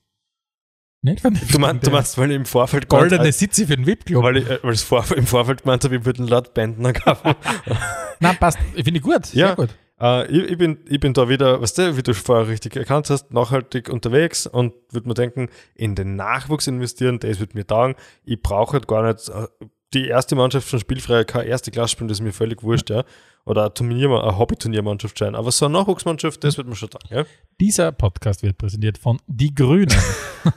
[1.04, 3.88] Nicht von Du, mein, du meinst, weil ich im Vorfeld goldene gemeint, Sitze für den
[3.88, 4.24] VIP-Club.
[4.24, 6.94] weil ich, äh, weil ich vor, im Vorfeld gemeint habe, ich würde einen laut Bändner
[6.94, 7.34] kaufen.
[8.20, 8.60] Nein, passt.
[8.76, 9.26] Ich finde ich gut.
[9.26, 9.56] Sehr Ja.
[9.56, 9.70] gut.
[10.00, 13.10] Äh, ich, ich, bin, ich bin da wieder, weißt du, wie du vorher richtig erkannt
[13.10, 17.96] hast, nachhaltig unterwegs und würde mir denken, in den Nachwuchs investieren, das wird mir taugen.
[18.24, 19.48] Ich brauche halt gar nicht äh,
[19.96, 23.04] die erste Mannschaft von Spielfreier, keine erste Klasse spielen, das ist mir völlig wurscht, ja.
[23.46, 25.36] Oder eine, Turnier, eine Hobby-Turniermannschaft sein.
[25.36, 27.26] Aber so eine Nachwuchsmannschaft, das wird mir schon taugen, ja.
[27.60, 29.90] Dieser Podcast wird präsentiert von Die Grünen.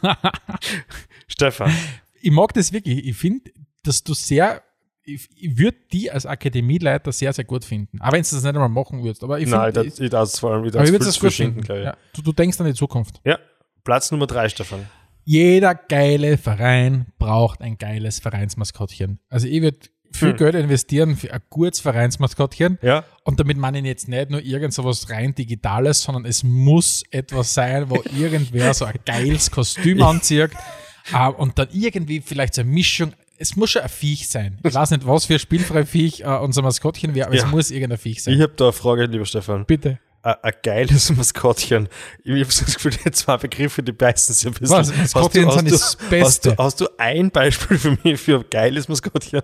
[1.26, 1.72] Stefan,
[2.20, 3.06] ich mag das wirklich.
[3.06, 3.50] Ich finde,
[3.82, 4.62] dass du sehr,
[5.02, 8.00] ich, ich würde die als Akademieleiter sehr, sehr gut finden.
[8.00, 9.22] Auch wenn du das nicht einmal machen würdest.
[9.24, 11.32] Aber ich nein, finde, ich, ich darf es vor allem, ich aber das zu gut
[11.32, 11.60] finden.
[11.62, 11.86] glaube ich.
[11.86, 11.96] Ja.
[12.14, 13.20] Du, du denkst an die Zukunft.
[13.24, 13.38] Ja,
[13.82, 14.86] Platz Nummer drei, Stefan.
[15.24, 19.20] Jeder geile Verein braucht ein geiles Vereinsmaskottchen.
[19.30, 19.78] Also ich würde
[20.14, 20.36] viel Hm.
[20.36, 22.78] Geld investieren für ein gutes Vereinsmaskottchen.
[22.82, 26.42] Ja, Und damit meine ich jetzt nicht nur irgend so was rein Digitales, sondern es
[26.42, 30.50] muss etwas sein, wo irgendwer so ein geiles Kostüm anzieht
[31.12, 33.12] äh, und dann irgendwie vielleicht so eine Mischung.
[33.36, 34.58] Es muss schon ein Viech sein.
[34.62, 37.48] Ich weiß nicht, was für ein spielfrei Viech äh, unser Maskottchen wäre, aber es Ja.
[37.48, 38.34] muss irgendein Viech sein.
[38.34, 39.64] ich habe da eine Frage, lieber Stefan.
[39.66, 39.98] Bitte.
[40.22, 41.88] Ein ein geiles Maskottchen.
[42.22, 44.70] Ich habe das Gefühl, die zwei Begriffe, die beißen sich ein bisschen.
[44.78, 44.96] Was?
[44.96, 46.50] Maskottchen Hast du- sind das hast du, Beste.
[46.56, 49.42] Hast du, hast du ein Beispiel für mich für ein geiles Maskottchen?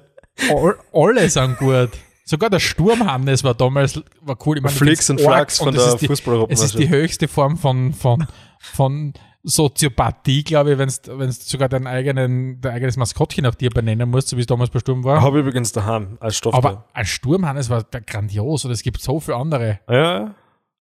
[0.49, 1.91] All, alle sind gut.
[2.25, 4.59] Sogar der Sturmhannes war damals war cool.
[4.59, 6.75] Ich meine, ich und Flax von der ist die- Fußball-Europameisterschaft.
[6.75, 8.27] Es ist die höchste Form von, von,
[8.61, 14.09] von Soziopathie, glaube ich, wenn du sogar dein, eigenen, dein eigenes Maskottchen nach dir benennen
[14.11, 15.21] musst, so wie es damals bei Sturm war.
[15.23, 16.55] Habe ich übrigens daheim als Stoff.
[16.55, 19.81] Aber als Sturmhannes war grandios und es gibt so viele andere.
[19.89, 20.35] ja,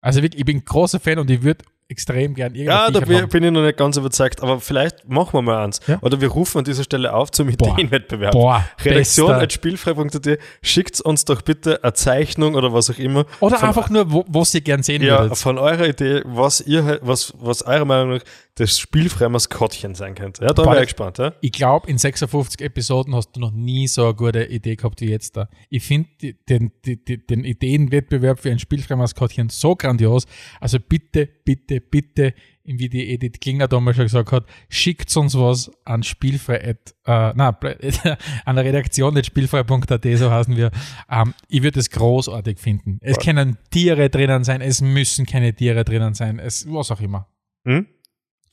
[0.01, 3.27] Also wirklich, ich bin ein großer Fan und ich würde extrem gern ja da bin,
[3.29, 4.41] bin ich noch nicht ganz überzeugt.
[4.41, 5.79] Aber vielleicht machen wir mal eins.
[5.87, 5.99] Ja.
[6.01, 7.49] Oder wir rufen an dieser Stelle auf zum.
[7.49, 8.33] Ideenwettbewerb.
[8.33, 9.43] Boah, Redaktion bester.
[9.43, 13.25] at spielfrei.at, schickt uns doch bitte eine Zeichnung oder was auch immer.
[13.39, 15.37] Oder einfach nur, wo, was ihr gern sehen ja, würdet.
[15.37, 18.21] von eurer Idee, was ihr was, was eurer Meinung nach
[18.55, 20.45] das spielfreie Maskottchen sein könnte.
[20.45, 21.17] Ja, da Boah, wäre ich gespannt.
[21.17, 21.33] Ja?
[21.41, 25.09] Ich glaube, in 56 Episoden hast du noch nie so eine gute Idee gehabt wie
[25.09, 25.49] jetzt da.
[25.69, 26.07] Ich finde
[26.47, 30.25] den, den, den, Ideenwettbewerb für ein Spielfrei-Maskottchen so grandios.
[30.61, 35.69] Also bitte, bitte, bitte, wie die Edith Klinger damals schon gesagt hat, schickt uns was
[35.83, 37.55] an spielfrei, äh, nein,
[38.45, 40.71] an der Redaktion at spielfrei.at, so heißen wir.
[41.11, 42.99] Ähm, ich würde es großartig finden.
[43.01, 43.25] Es Voll.
[43.25, 47.27] können Tiere drinnen sein, es müssen keine Tiere drinnen sein, es, was auch immer.
[47.65, 47.87] Hm?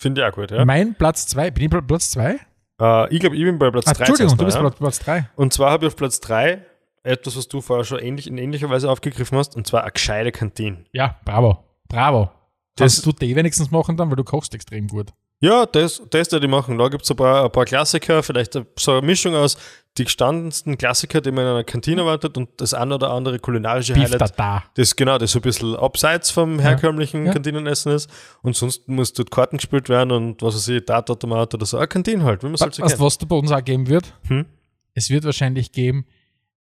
[0.03, 0.51] Finde ich auch gut.
[0.51, 0.65] Ja?
[0.65, 2.39] Mein Platz zwei, bin ich bei Platz zwei?
[2.81, 3.99] Äh, ich glaube, ich bin bei Platz Ah, 3.
[4.01, 5.29] Entschuldigung, du bist bei Platz drei.
[5.37, 6.65] Und zwar habe ich auf Platz 3
[7.05, 10.33] etwas, was du vorher schon ähnlich, in ähnlicher Weise aufgegriffen hast, und zwar eine gescheite
[10.33, 10.85] Kantine.
[10.93, 11.59] Ja, bravo.
[11.89, 12.31] Bravo.
[12.77, 15.11] Das- Kannst du die wenigstens machen dann, weil du kochst extrem gut.
[15.41, 16.79] Ja, das, das werde ich machen.
[16.79, 19.57] Da gibt es ein paar, ein paar Klassiker, vielleicht so eine Mischung aus
[19.99, 23.93] die gestandensten Klassiker, die man in einer Kantine erwartet und das ein oder andere kulinarische
[23.93, 24.37] Beef Highlight.
[24.37, 24.65] Tata.
[24.75, 27.33] Das genau, das so ein bisschen abseits vom herkömmlichen Ja.
[27.33, 28.09] Kantinenessen ist.
[28.43, 31.77] Und sonst muss dort Karten gespielt werden und was weiß ich, Tatautomat oder so.
[31.77, 33.63] Eine Kantine halt, wie man es halt so Weißt du, was da bei uns auch
[33.63, 34.15] geben wird?
[34.29, 34.47] Hm?
[34.95, 36.07] Es wird wahrscheinlich geben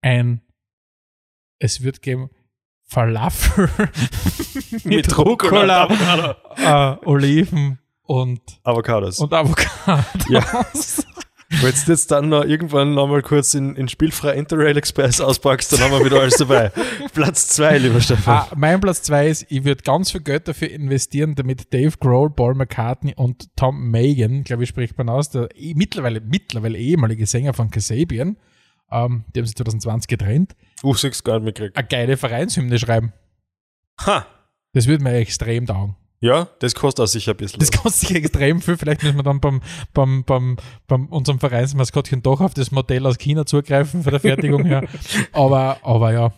[0.01, 0.41] ein,
[1.57, 2.29] es wird geben
[2.85, 3.69] Falafel
[4.83, 6.35] mit Rucola,
[7.01, 9.19] äh, Oliven und, Avocados.
[9.19, 10.03] und Avocado.
[10.29, 10.45] Ja.
[11.49, 15.79] Willst du jetzt dann noch irgendwann nochmal kurz in, in spielfrei Interrail Express auspackst, dann
[15.79, 16.71] haben wir wieder alles dabei.
[17.13, 18.35] Platz zwei, lieber Stefan.
[18.35, 22.29] Ah, mein Platz zwei ist, ich würde ganz viel Geld dafür investieren, damit Dave Grohl,
[22.31, 27.25] Paul McCartney und Tom Megan, glaube ich, spricht man aus, der eh- mittlerweile, mittlerweile ehemalige
[27.25, 28.35] Sänger von Kasabian,
[28.91, 30.55] ähm, die haben sich 2020 getrennt,
[30.95, 31.77] sechs gar nicht mitgekriegt.
[31.77, 33.13] eine geile Vereinshymne schreiben.
[34.05, 34.25] Ha!
[34.73, 35.95] Das würde mir extrem taugen.
[36.19, 37.59] Ja, das kostet auch sicher ein bisschen.
[37.59, 38.75] Das kostet sich extrem viel.
[38.77, 39.61] Vielleicht müssen wir dann beim,
[39.93, 44.65] beim, beim, beim unserem Vereinsmaskottchen doch auf das Modell aus China zugreifen von der Fertigung
[44.65, 44.83] her.
[45.31, 46.33] Aber, aber ja,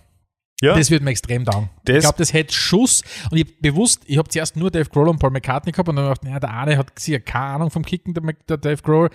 [0.61, 1.69] ja, das würde mir extrem taugen.
[1.85, 3.03] Das- ich glaube, das hätte Schuss.
[3.31, 6.05] Und ich bewusst, ich habe zuerst nur Dave Grohl und Paul McCartney gehabt und dann
[6.05, 9.09] habe ich gedacht, naja, der eine hat sicher keine Ahnung vom Kicken, der Dave Grohl.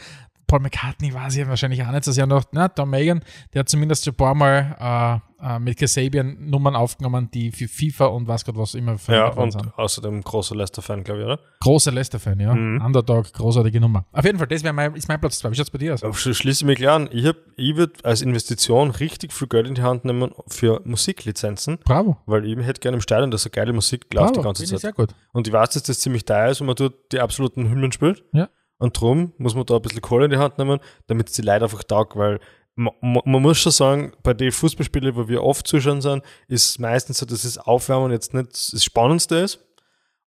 [0.54, 3.68] Paul McCartney weiß ich wahrscheinlich auch nicht, dass er noch, na, Tom Megan, der hat
[3.68, 8.28] zumindest schon ein paar Mal äh, äh, mit Kasabian Nummern aufgenommen, die für FIFA und
[8.28, 9.76] was Gott was immer ja und sind.
[9.76, 11.40] außerdem großer Leicester-Fan, glaube ich, oder?
[11.58, 12.54] Großer Leicester-Fan, ja.
[12.54, 12.80] Mhm.
[12.86, 14.06] Underdog, großartige Nummer.
[14.12, 15.50] Auf jeden Fall, das wäre mein, ist mein Platz 2.
[15.50, 16.04] Wie schaut's bei dir aus?
[16.04, 17.08] Sch- schließe ich mich gleich an.
[17.10, 21.78] Ich, hab- ich würde als Investition richtig viel Geld in die Hand nehmen für Musiklizenzen,
[21.84, 22.16] Bravo.
[22.26, 24.78] weil ich hätte gerne im Stadion, dass so geile Musik läuft die ganze Zeit.
[24.78, 25.14] sehr gut.
[25.32, 28.24] Und ich weiß, dass das ziemlich teuer ist, wenn man dort die absoluten Hymnen spielt.
[28.32, 28.48] Ja.
[28.78, 31.42] Und drum muss man da ein bisschen Kohle in die Hand nehmen, damit es die
[31.42, 32.40] Leute einfach taugt, weil
[32.74, 36.78] ma, ma, man muss schon sagen, bei den Fußballspielen, wo wir oft zuschauen sind, ist
[36.78, 39.60] meistens so, dass das Aufwärmen jetzt nicht das Spannendste ist.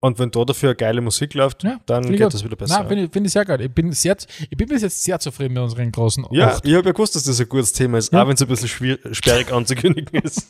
[0.04, 2.34] Und wenn da dafür geile Musik läuft, Ja, dann geht gut.
[2.34, 2.80] das wieder besser.
[2.80, 3.62] Nein, finde ich, finde ich sehr geil.
[3.62, 4.18] Ich bin, sehr,
[4.50, 6.66] ich bin bis jetzt sehr zufrieden mit unseren großen ja, acht.
[6.66, 8.24] ich habe ja gewusst, dass das ein gutes Thema ist, Ja.
[8.24, 10.48] auch wenn es ein bisschen schwier- sperrig anzukündigen ist.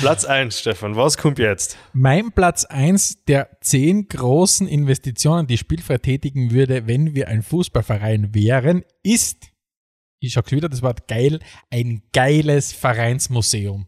[0.00, 1.78] Platz 1, Stefan, was kommt jetzt?
[1.92, 8.34] Mein Platz eins der zehn großen Investitionen, die Spielfrei tätigen würde, wenn wir ein Fußballverein
[8.34, 9.46] wären, ist,
[10.18, 11.38] ich sage wieder das Wort geil,
[11.70, 13.86] ein geiles Vereinsmuseum.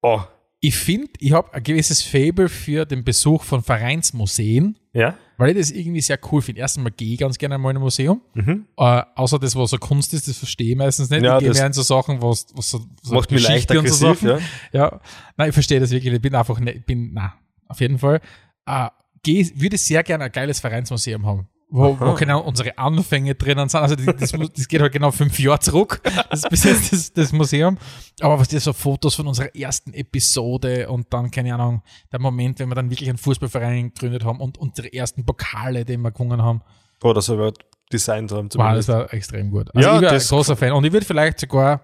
[0.00, 0.22] Oh,
[0.66, 5.14] Ich finde, ich habe ein gewisses Fable für den Besuch von Vereinsmuseen, ja?
[5.36, 6.62] weil ich das irgendwie sehr cool finde.
[6.62, 8.22] Erstens mal gehe ich ganz gerne mal in ein Museum.
[8.32, 8.64] Mhm.
[8.78, 11.22] Äh, außer das, was so Kunst ist, das verstehe ich meistens nicht.
[11.22, 13.86] Ja, ich gehe mehr in so Sachen, was, was so, so Macht mich leicht und
[13.88, 14.26] so Sachen.
[14.26, 14.38] ja?
[14.72, 15.00] Ja,
[15.36, 16.14] nein, ich verstehe das wirklich.
[16.14, 17.34] Ich bin einfach, nicht, ich bin, na,
[17.68, 18.22] auf jeden Fall.
[18.64, 18.88] Äh,
[19.22, 21.46] geh, würde sehr gerne ein geiles Vereinsmuseum haben.
[21.70, 23.80] Wo, wo genau unsere Anfänge drinnen sind.
[23.80, 26.00] Also das, das, geht halt genau fünf Jahre zurück.
[26.30, 27.78] Das ist bis jetzt das, das Museum.
[28.20, 32.60] Aber was dir so Fotos von unserer ersten Episode und dann, keine Ahnung, der Moment,
[32.60, 36.42] wenn wir dann wirklich einen Fußballverein gegründet haben und unsere ersten Pokale, die wir gewonnen
[36.42, 36.62] haben.
[37.02, 37.38] Oh, das ich
[37.92, 38.46] designt haben.
[38.46, 38.88] Wow, das zumindest.
[38.88, 39.74] war extrem gut.
[39.74, 40.72] Also Ja, ich wäre ein großer Fan.
[40.72, 41.80] Und ich würde vielleicht sogar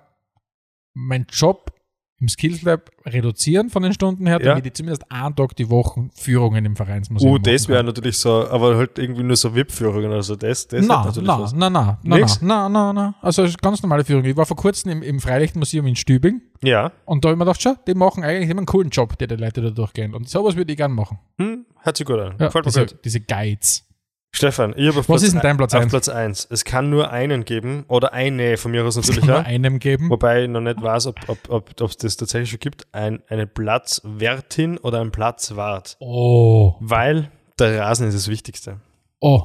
[0.94, 1.72] meinen Job
[2.20, 4.50] im Skills Lab reduzieren von den Stunden her, Ja.
[4.50, 8.46] damit ich zumindest einen Tag die Woche Führungen im Vereinsmuseum Uh, das wäre natürlich so,
[8.48, 11.52] aber halt irgendwie nur so VIP-Führungen, also das, das Na, natürlich na, was.
[11.54, 12.42] na, na, na, Nix?
[12.42, 14.24] na, na, na, also ganz normale Führung.
[14.24, 17.44] Ich war vor kurzem im, im Freilichtmuseum in Stübing Ja, und da habe ich mir
[17.46, 20.14] gedacht, schau, die machen eigentlich immer einen coolen Job, die die Leute da durchgehen.
[20.14, 21.18] Und sowas würde ich gerne machen.
[21.38, 22.34] hm, hört sich gut an.
[22.38, 23.86] Ja, diese, diese Guides.
[24.32, 25.90] Stefan, ich habe auf Was Platz ist denn dein ein- Platz eins?
[25.90, 26.46] Platz 1.
[26.50, 29.44] Es kann nur einen geben oder eine von mir aus natürlich Nur auch.
[29.44, 30.08] einem geben.
[30.08, 32.86] Wobei ich noch nicht weiß, ob es ob, ob, das tatsächlich schon gibt.
[32.92, 35.96] Ein, eine Platzwärtin oder ein Platzwart.
[35.98, 38.80] Oh, Weil der Rasen ist das Wichtigste.
[39.18, 39.42] oh,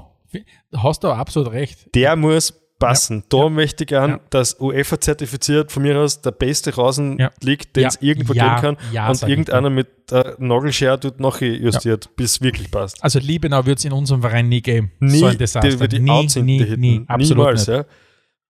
[0.75, 1.93] hast du absolut recht.
[1.95, 3.23] Der muss passen.
[3.29, 4.19] Da möchte ich gern, Ja.
[4.29, 7.31] dass UEFA zertifiziert von mir aus der beste Rasen Ja.
[7.41, 7.87] liegt, den Ja.
[7.89, 8.59] es irgendwo Ja.
[8.59, 8.77] geben kann.
[8.93, 13.03] Ja, und irgendeiner mit der Nagelschere tut noch justiert, bis es wirklich passt.
[13.03, 14.91] Also Liebenau wird es in unserem Verein nie geben.
[14.99, 15.67] Nie, so ein Desaster.
[15.69, 17.75] die, die nie, nie, nie, absolut Niemals, nicht.
[17.77, 17.85] ja.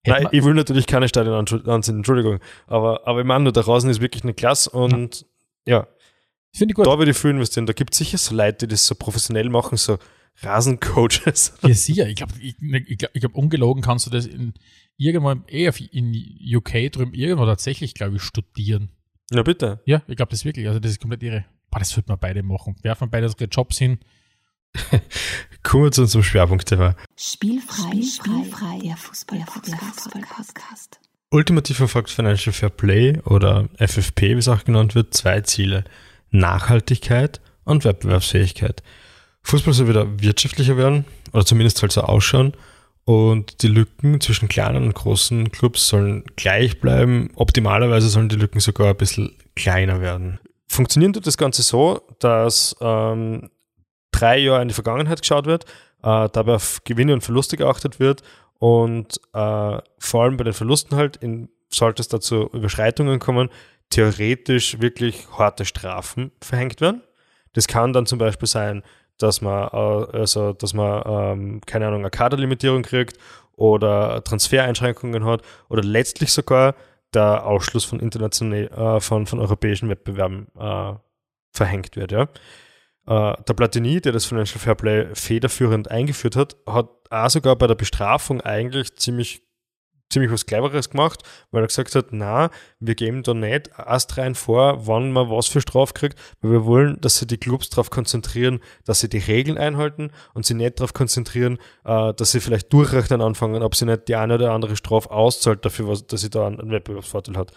[0.07, 2.39] Nein, ich will natürlich keine anschu- anziehen, Entschuldigung.
[2.67, 5.25] Aber, aber ich meine nur, der Rasen ist wirklich eine Klasse und
[5.65, 5.87] ja,
[6.55, 6.85] Finde ich gut.
[6.85, 7.65] da würde ich viel investieren.
[7.65, 9.97] Da gibt es sicher so Leute, die das so professionell machen, so
[10.41, 11.53] Rasencoaches.
[11.61, 12.07] Ja, sicher.
[12.07, 14.53] Ich glaube, ich, ich glaub, ich glaub, ungelogen kannst du das in
[14.97, 16.13] irgendwo eher in
[16.55, 18.89] UK drüben irgendwo tatsächlich, glaube ich, studieren.
[19.31, 19.81] Na bitte.
[19.85, 20.67] Ja, ich glaube das wirklich.
[20.67, 21.45] Also das ist komplett irre.
[21.71, 22.75] Boah, das würden wir beide machen.
[22.83, 23.99] Werfen beide unsere Jobs hin.
[25.63, 26.95] Kommen wir zu unserem Schwerpunktthema.
[27.15, 30.99] Spielfrei, Spielfrei, der Fußball, der Fußball-Podcast.
[31.31, 35.85] Ultimativ verfolgt Financial Fair Play oder FFP, wie es auch genannt wird, zwei Ziele.
[36.29, 38.83] Nachhaltigkeit und Wettbewerbsfähigkeit.
[39.45, 42.53] Fußball soll wieder wirtschaftlicher werden oder zumindest halt so ausschauen
[43.03, 47.29] und die Lücken zwischen kleinen und großen Clubs sollen gleich bleiben.
[47.35, 50.39] Optimalerweise sollen die Lücken sogar ein bisschen kleiner werden.
[50.67, 53.51] Funktionieren tut das Ganze so, dass ähm,
[54.11, 55.65] drei Jahre in die Vergangenheit geschaut wird,
[56.01, 58.23] äh, dabei auf Gewinne und Verluste geachtet wird
[58.57, 63.49] und äh, vor allem bei den Verlusten halt, in, sollte es dazu Überschreitungen kommen,
[63.91, 67.03] theoretisch wirklich harte Strafen verhängt werden.
[67.53, 68.81] Das kann dann zum Beispiel sein,
[69.17, 73.17] dass man, äh, also, dass man ähm, keine Ahnung, eine Kaderlimitierung kriegt
[73.53, 76.75] oder Transfereinschränkungen hat oder letztlich sogar
[77.13, 80.93] der Ausschluss von internationalen, äh, von, von europäischen Wettbewerben äh,
[81.51, 82.11] verhängt wird.
[82.11, 82.23] Ja.
[83.07, 87.75] Äh, der Platini, der das Financial Fairplay federführend eingeführt hat, hat auch sogar bei der
[87.75, 89.43] Bestrafung eigentlich ziemlich,
[90.15, 92.49] ziemlich was Cleveres gemacht, weil er gesagt hat, na,
[92.79, 96.65] wir geben da nicht erst rein vor, wann man was für Straf kriegt, weil wir
[96.65, 100.79] wollen, dass sich die Clubs darauf konzentrieren, dass sie die Regeln einhalten und sie nicht
[100.79, 104.77] darauf konzentrieren, äh, dass sie vielleicht durchrechnen anfangen, ob sie nicht die eine oder andere
[104.77, 107.51] Strafe auszahlt dafür, was, dass sie da einen, einen Wettbewerbsvorteil hat.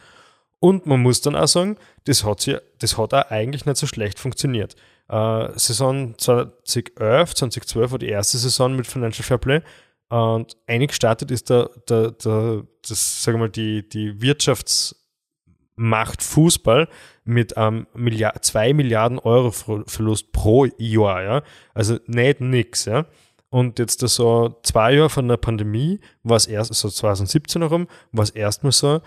[0.59, 3.87] Und man muss dann auch sagen, das hat, sie, das hat auch eigentlich nicht so
[3.87, 4.75] schlecht funktioniert.
[5.09, 9.62] Äh, Saison 2011, 2012 war die erste Saison mit Financial Fair Play
[10.09, 16.88] und einig gestartet ist der, der, der das, sagen mal, die, die Wirtschaftsmacht Fußball
[17.25, 21.42] mit einem Milliard, 2 Milliarden Euro Ver- Verlust pro Jahr, ja.
[21.75, 23.07] Also nicht nix, ja.
[23.51, 28.25] Und jetzt da so zwei Jahre von der Pandemie war erst, so 2017 herum, war
[28.25, 29.01] es erstmal so,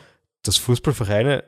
[0.44, 1.44] dass Fußballvereine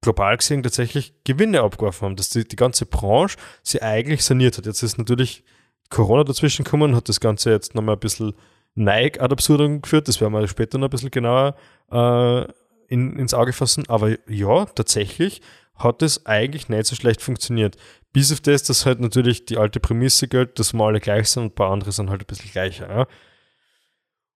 [0.00, 4.66] global gesehen tatsächlich Gewinne abgeworfen haben, dass die, die ganze Branche sie eigentlich saniert hat.
[4.66, 5.44] Jetzt ist natürlich
[5.90, 8.34] Corona dazwischen gekommen und hat das Ganze jetzt nochmal ein bisschen
[8.74, 10.08] Nike ad absurdum geführt.
[10.08, 11.56] Das werden wir später noch ein bisschen genauer
[11.90, 12.44] äh,
[12.88, 13.84] in, ins Auge fassen.
[13.88, 15.40] Aber ja, tatsächlich
[15.76, 17.76] hat es eigentlich nicht so schlecht funktioniert.
[18.12, 21.42] Bis auf das, dass halt natürlich die alte Prämisse gilt, dass wir alle gleich sind
[21.42, 22.88] und ein paar andere sind halt ein bisschen gleicher.
[22.88, 23.06] Ja?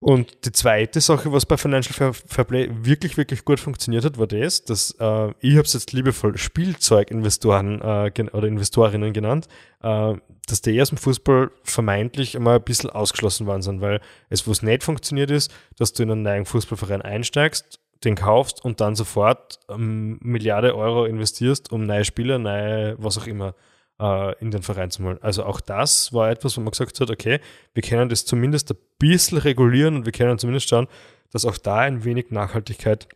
[0.00, 4.16] Und die zweite Sache, was bei Financial Fair, Fair Play wirklich, wirklich gut funktioniert hat,
[4.16, 9.48] war das, dass äh, ich habe es jetzt liebevoll Spielzeuginvestoren äh, oder Investorinnen genannt,
[9.82, 10.14] äh,
[10.46, 14.84] dass die dem Fußball vermeintlich einmal ein bisschen ausgeschlossen worden sind, weil es, was nicht
[14.84, 20.20] funktioniert ist, dass du in einen neuen Fußballverein einsteigst, den kaufst und dann sofort ähm,
[20.22, 23.56] Milliarde Euro investierst, um neue Spieler, neue, was auch immer,
[24.00, 25.18] äh, in den Verein zu holen.
[25.22, 27.40] Also auch das war etwas, wo man gesagt hat, okay,
[27.74, 30.88] wir können das zumindest ein bisschen regulieren und wir können zumindest schauen,
[31.32, 33.08] dass auch da ein wenig Nachhaltigkeit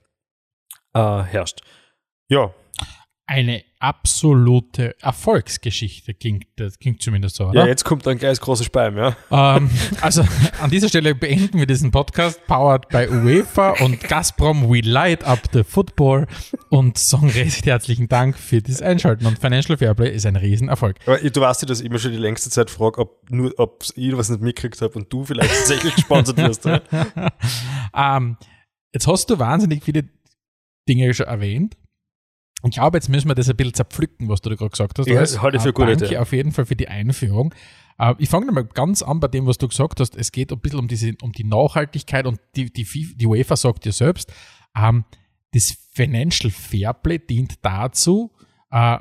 [0.94, 1.62] äh, herrscht.
[2.28, 2.54] Ja,
[3.26, 7.66] Eine absolute Erfolgsgeschichte klingt, das klingt zumindest so, ja oder?
[7.66, 9.16] jetzt kommt ein gleich großes Beim, ja.
[9.30, 9.68] Ähm,
[10.00, 10.24] also
[10.60, 15.40] an dieser Stelle beenden wir diesen Podcast, powered by UEFA und Gazprom, we light up
[15.52, 16.28] the football
[16.70, 16.96] und
[17.34, 20.96] recht herzlichen Dank für das Einschalten und Financial Fairplay ist ein Riesenerfolg.
[21.04, 23.84] Aber du weißt ja, dass ich immer schon die längste Zeit frage, ob nur, ob
[23.96, 26.64] ich was nicht mitgekriegt habe und du vielleicht tatsächlich gesponsert wirst.
[26.64, 26.80] Ja?
[27.94, 28.38] Ähm,
[28.94, 30.04] jetzt hast du wahnsinnig viele
[30.88, 31.76] Dinge schon erwähnt.
[32.64, 35.08] Ich glaube, jetzt müssen wir das ein bisschen zerpflücken, was du da gerade gesagt hast.
[35.08, 35.40] Ja, Alles.
[35.42, 36.18] halte ich für gute Danke Idee.
[36.18, 37.54] auf jeden Fall für die Einführung.
[37.98, 40.16] Äh, Ich fange mal ganz an bei dem, was du gesagt hast.
[40.16, 42.84] Es geht ein bisschen um, diese, um die Nachhaltigkeit und die, die,
[43.16, 44.32] die UEFA sagt dir selbst,
[44.76, 45.04] ähm,
[45.52, 48.30] das Financial Fairplay dient dazu,
[48.70, 48.98] äh,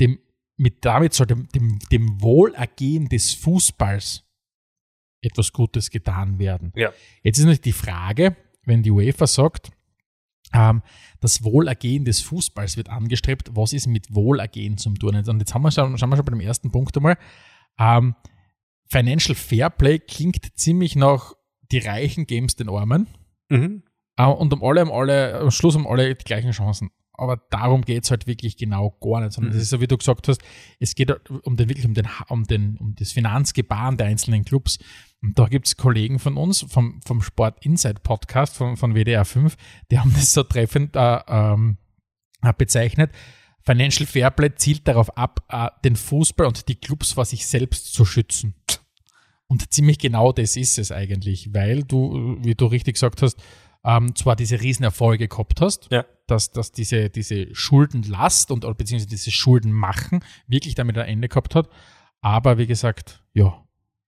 [0.00, 0.18] dem,
[0.56, 4.24] mit, damit soll dem, dem, dem Wohlergehen des Fußballs
[5.22, 6.72] etwas Gutes getan werden.
[6.76, 6.92] Ja.
[7.22, 9.70] Jetzt ist natürlich die Frage, wenn die UEFA sagt,
[10.52, 15.14] das Wohlergehen des Fußballs wird angestrebt, was ist mit Wohlergehen zum tun?
[15.14, 17.16] Und jetzt haben wir schon, schauen wir schon bei dem ersten Punkt einmal.
[17.78, 18.14] Ähm,
[18.88, 21.34] Financial Fairplay klingt ziemlich nach
[21.70, 23.06] die Reichen geben es den Armen
[23.48, 23.82] Mhm.
[24.16, 26.90] äh, und um alle, um alle, am Schluss um alle die gleichen Chancen.
[27.12, 29.56] Aber darum geht es halt wirklich genau gar nicht, sondern Mhm.
[29.58, 30.40] es ist so, wie du gesagt hast,
[30.78, 31.12] es geht
[31.44, 34.78] um den, wirklich um, den, um, den, um das Finanzgebaren der einzelnen Clubs.
[35.22, 39.24] Und da gibt es Kollegen von uns vom, vom Sport Inside Podcast von, von WDR
[39.24, 39.56] 5,
[39.90, 41.76] die haben das so treffend äh, ähm,
[42.42, 43.12] äh, bezeichnet.
[43.62, 48.04] Financial Fairplay zielt darauf ab, äh, den Fußball und die Clubs vor sich selbst zu
[48.06, 48.54] schützen.
[49.46, 53.36] Und ziemlich genau das ist es eigentlich, weil du, wie du richtig gesagt hast,
[53.84, 56.04] ähm, zwar diese Riesenerfolge gehabt hast, Ja.
[56.26, 61.68] dass, dass diese, diese Schuldenlast und beziehungsweise dieses Schuldenmachen wirklich damit ein Ende gehabt hat,
[62.20, 63.62] aber wie gesagt, ja,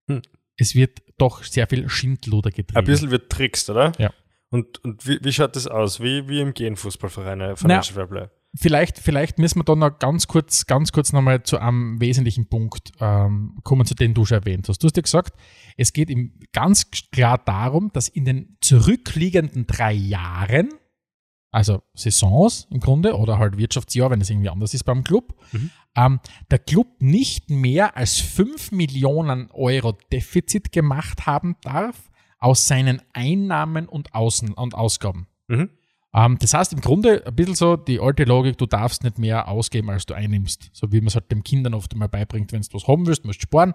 [0.08, 0.22] Hm.
[0.62, 2.78] Es wird doch sehr viel Schindluder getrieben.
[2.78, 3.92] Ein bisschen wird trickst, oder?
[3.98, 4.12] Ja.
[4.50, 6.00] Und, und wie, wie schaut das aus?
[6.00, 8.28] Wie, wie im gehen Fußballvereine Financial Fairplay?
[8.54, 12.92] Vielleicht, vielleicht müssen wir da noch ganz kurz, ganz kurz nochmal zu einem wesentlichen Punkt
[13.00, 14.82] ähm, kommen, zu dem du schon erwähnt hast.
[14.82, 15.38] Du hast ja gesagt,
[15.78, 20.68] es geht ihm ganz klar darum, dass in den zurückliegenden drei Jahren,
[21.50, 25.70] also Saisons im Grunde oder halt Wirtschaftsjahr, wenn es irgendwie anders ist beim Club, Mhm.
[25.96, 33.00] Ähm, der Club nicht mehr als 5 Millionen Euro Defizit gemacht haben darf aus seinen
[33.12, 35.26] Einnahmen und, Außen und Ausgaben.
[35.48, 35.70] Mhm.
[36.14, 39.48] Ähm, das heißt im Grunde ein bisschen so die alte Logik, du darfst nicht mehr
[39.48, 40.70] ausgeben, als du einnimmst.
[40.72, 43.24] So wie man es halt den Kindern oft einmal beibringt, wenn du was haben willst,
[43.24, 43.74] musst du sparen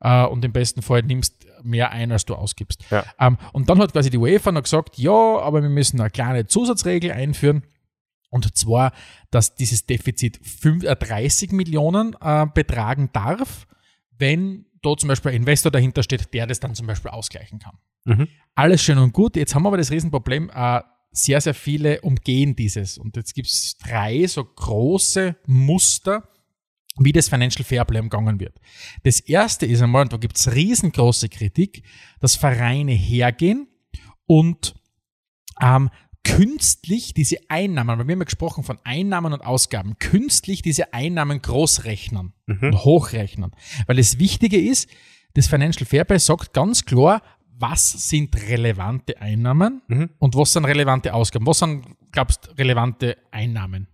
[0.00, 2.84] äh, und im besten Fall nimmst mehr ein, als du ausgibst.
[2.90, 3.04] Ja.
[3.18, 6.46] Ähm, und dann hat quasi die UEFA noch gesagt, ja, aber wir müssen eine kleine
[6.46, 7.62] Zusatzregel einführen.
[8.30, 8.92] Und zwar,
[9.30, 13.66] dass dieses Defizit fünf- äh, 30 Millionen äh, betragen darf,
[14.18, 17.78] wenn da zum Beispiel ein Investor dahinter steht, der das dann zum Beispiel ausgleichen kann.
[18.04, 18.28] Mhm.
[18.54, 19.36] Alles schön und gut.
[19.36, 22.98] Jetzt haben wir aber das Riesenproblem, äh, sehr, sehr viele umgehen dieses.
[22.98, 26.28] Und jetzt gibt es drei so große Muster,
[26.98, 28.58] wie das Financial Fairplay umgangen wird.
[29.04, 31.84] Das erste ist einmal, und da gibt es riesengroße Kritik,
[32.20, 33.68] dass Vereine hergehen
[34.26, 34.74] und
[35.60, 35.90] ähm,
[36.36, 41.40] künstlich diese Einnahmen, weil wir haben ja gesprochen von Einnahmen und Ausgaben, künstlich diese Einnahmen
[41.42, 42.58] großrechnen Mhm.
[42.62, 43.52] und hochrechnen.
[43.86, 44.88] Weil das Wichtige ist,
[45.34, 47.22] das Financial Fairplay sagt ganz klar,
[47.60, 50.10] was sind relevante Einnahmen Mhm.
[50.18, 51.46] und was sind relevante Ausgaben.
[51.46, 53.88] Was sind, glaubst relevante Einnahmen?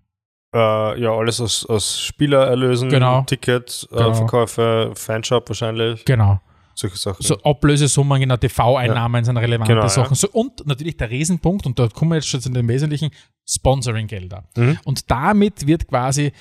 [0.54, 3.22] Äh, ja, alles aus, aus Spielererlösen, Genau.
[3.22, 4.10] Tickets, Genau.
[4.10, 6.40] Äh, Verkäufe, Fanshop wahrscheinlich, Genau.
[6.74, 7.22] Solche Sachen.
[7.22, 9.88] So Ablösesummen, genau, TV-Einnahmen sind relevante Genau, ja.
[9.88, 10.14] Sachen.
[10.14, 13.10] So, und natürlich der Riesenpunkt, und da kommen wir jetzt schon zu den wesentlichen,
[13.48, 14.48] Sponsoring-Gelder.
[14.56, 14.78] Mhm.
[14.84, 16.32] Und damit wird quasi,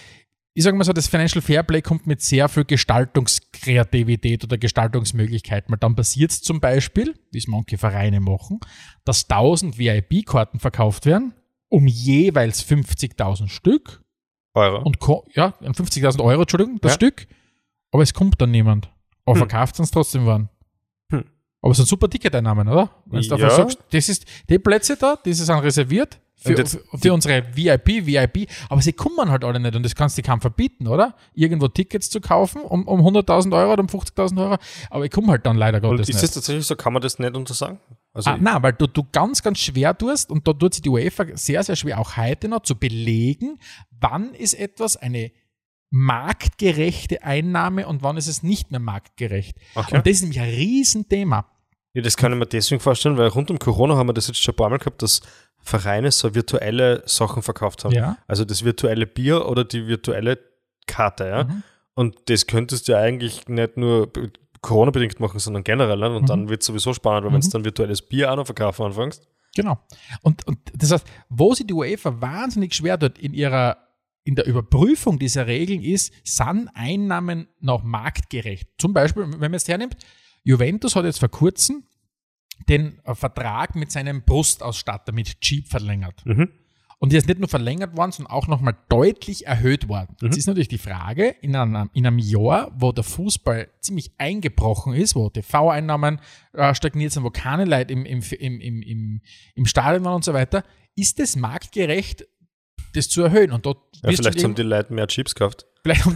[0.53, 5.71] ich sage mal so, das Financial Fairplay kommt mit sehr viel Gestaltungskreativität oder Gestaltungsmöglichkeiten.
[5.71, 8.59] Weil dann passiert es zum Beispiel, wie es manche Vereine machen,
[9.05, 11.33] dass 1000 VIP-Karten verkauft werden,
[11.69, 14.01] um jeweils 50.000 Stück.
[14.55, 14.83] Euro.
[14.83, 14.97] Und
[15.33, 16.95] ja, 50.000 Euro, Entschuldigung, das Ja.
[16.95, 17.27] Stück.
[17.91, 18.92] Aber es kommt dann niemand.
[19.25, 19.49] Aber Hm.
[19.49, 20.49] verkauft es trotzdem waren.
[21.09, 21.23] Hm.
[21.61, 22.89] Aber es sind super Ticketeinnahmen, oder?
[23.05, 23.55] Wenn du davon Ja.
[23.55, 28.49] sagst, das ist, die Plätze da, diese sind reserviert, für, jetzt für, unsere VIP, VIP,
[28.67, 31.15] aber sie kommen halt alle nicht und das kannst du kaum verbieten, oder?
[31.33, 34.57] Irgendwo Tickets zu kaufen um, um 100.000 Euro oder um 50.000 Euro,
[34.89, 36.23] aber ich komme halt dann leider Gottes ist nicht.
[36.25, 37.79] es tatsächlich so, kann man das nicht untersagen?
[38.11, 40.89] Also, Ah, nein, weil du, du ganz, ganz schwer tust und da tut sich die
[40.89, 43.57] UEFA sehr, sehr schwer, auch heute noch zu belegen,
[44.01, 45.31] wann ist etwas eine
[45.93, 49.57] marktgerechte Einnahme und wann ist es nicht mehr marktgerecht.
[49.75, 49.95] Okay.
[49.97, 51.45] Und das ist nämlich ein Riesenthema.
[51.93, 54.41] ja, das kann ich mir deswegen vorstellen, weil rund um Corona haben wir das jetzt
[54.41, 55.21] schon ein paar Mal gehabt, dass
[55.59, 57.93] Vereine so virtuelle Sachen verkauft haben.
[57.93, 58.17] Ja.
[58.27, 60.39] Also das virtuelle Bier oder die virtuelle
[60.87, 61.43] Karte, ja.
[61.45, 61.63] Mhm.
[61.95, 64.31] Und das könntest du ja eigentlich nicht nur be-
[64.61, 65.97] Corona-bedingt machen, sondern generell.
[65.97, 66.09] ne?
[66.15, 66.27] Und Mhm.
[66.27, 69.27] dann wird es sowieso spannend, weil wenn du dann virtuelles Bier auch noch verkaufen anfängst.
[69.55, 69.77] Genau.
[70.23, 73.77] Und, und das heißt, wo sich die UEFA wahnsinnig schwer tut in ihrer
[74.23, 78.69] in der Überprüfung dieser Regeln ist, sind Einnahmen noch marktgerecht.
[78.77, 79.97] Zum Beispiel, wenn man jetzt hernimmt,
[80.43, 81.83] Juventus hat jetzt vor kurzem
[82.69, 86.25] den äh, Vertrag mit seinem Brustausstatter, mit Jeep verlängert.
[86.25, 86.49] Mhm.
[86.99, 90.15] Und die ist nicht nur verlängert worden, sondern auch nochmal deutlich erhöht worden.
[90.21, 94.93] Jetzt ist natürlich die Frage, in einem, in einem Jahr, wo der Fußball ziemlich eingebrochen
[94.93, 96.21] ist, wo TV-Einnahmen
[96.53, 99.21] äh, stagniert sind, wo keine Leute im, im, im, im, im,
[99.53, 100.63] im Stadion waren und so weiter,
[100.95, 102.25] ist es marktgerecht,
[102.93, 103.51] das zu erhöhen?
[103.51, 105.65] Und dort Ja, vielleicht haben die Leute mehr Chips gekauft.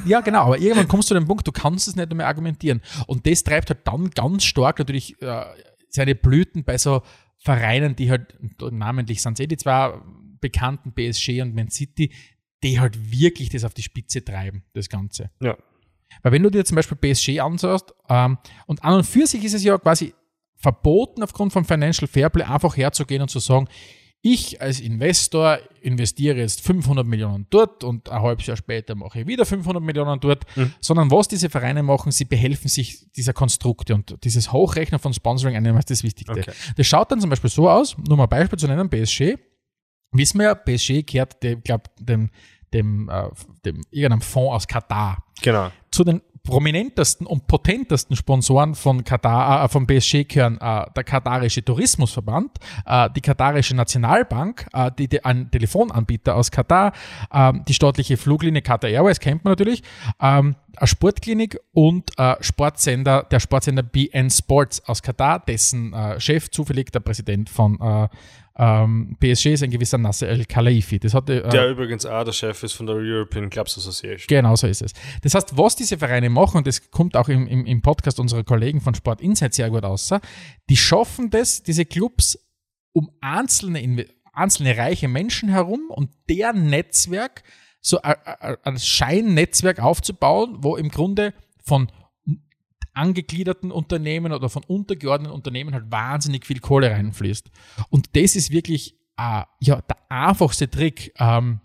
[0.06, 2.82] Ja, genau, aber irgendwann kommst du zu dem Punkt, du kannst es nicht mehr argumentieren.
[3.06, 5.44] Und das treibt halt dann ganz stark natürlich äh,
[5.90, 7.02] seine Blüten bei so
[7.38, 8.36] Vereinen, die halt,
[8.72, 9.94] namentlich sind es eh die zwei
[10.40, 12.14] bekannten PSG und Man City,
[12.64, 15.32] die halt wirklich das auf die Spitze treiben, das Ganze.
[15.42, 15.58] Ja.
[16.24, 19.54] Weil wenn du dir zum Beispiel PSG anschaust, ähm, und an und für sich ist
[19.54, 20.14] es ja quasi
[20.56, 23.68] verboten, aufgrund von Financial Fairplay einfach herzugehen und zu sagen,
[24.22, 29.28] ich als Investor investiere jetzt 500 Millionen dort und ein halbes Jahr später mache ich
[29.28, 30.44] wieder 500 Millionen dort,
[30.82, 35.80] sondern was diese Vereine machen, sie behelfen sich dieser Konstrukte und dieses Hochrechnen von Sponsoring-Einnahmen
[35.80, 36.32] ist das Wichtigste.
[36.40, 36.52] Okay.
[36.76, 39.38] Das schaut dann zum Beispiel so aus, nur mal ein Beispiel zu nennen, PSG,
[40.12, 42.30] wissen wir ja, PSG kehrt, dem, glaub, dem,
[42.74, 43.30] dem, äh,
[43.66, 45.72] dem irgendeinem Fonds aus Katar Genau.
[45.92, 51.64] zu den prominentesten und potentesten Sponsoren von Katar, äh, von PSG gehören äh, der katarische
[51.64, 56.94] Tourismusverband, äh, die katarische Nationalbank, äh, die, die, ein Telefonanbieter aus Katar,
[57.34, 59.84] ähm, die staatliche Fluglinie Qatar Airways kennt man natürlich,
[60.22, 66.50] ähm, eine Sportklinik und äh, Sportsender, der Sportsender BN Sports aus Katar, dessen äh, Chef
[66.50, 68.08] zufällig der Präsident von äh,
[68.60, 71.00] ähm, PSG ist ein gewisser Nasser El Khelaifi.
[71.00, 74.26] Das hatte, äh, Der übrigens auch der Chef ist von der European Clubs Association.
[74.28, 74.94] Genau so ist es.
[75.22, 78.44] Das heißt, was diese Vereine machen, und das kommt auch im, im, im Podcast unserer
[78.44, 80.10] Kollegen von Sport Insight sehr gut aus,
[80.70, 82.40] die schaffen das, diese Clubs,
[82.94, 87.44] um einzelne, Inve- einzelne reiche Menschen herum und deren Netzwerk,
[87.80, 91.34] so ein, ein ein Scheinnetzwerk aufzubauen, wo im Grunde
[91.64, 91.92] von
[92.98, 97.50] angegliederten Unternehmen oder von untergeordneten Unternehmen halt wahnsinnig viel Kohle reinfließt.
[97.90, 101.60] Und das ist wirklich äh, ja, der einfachste Trick, ähm,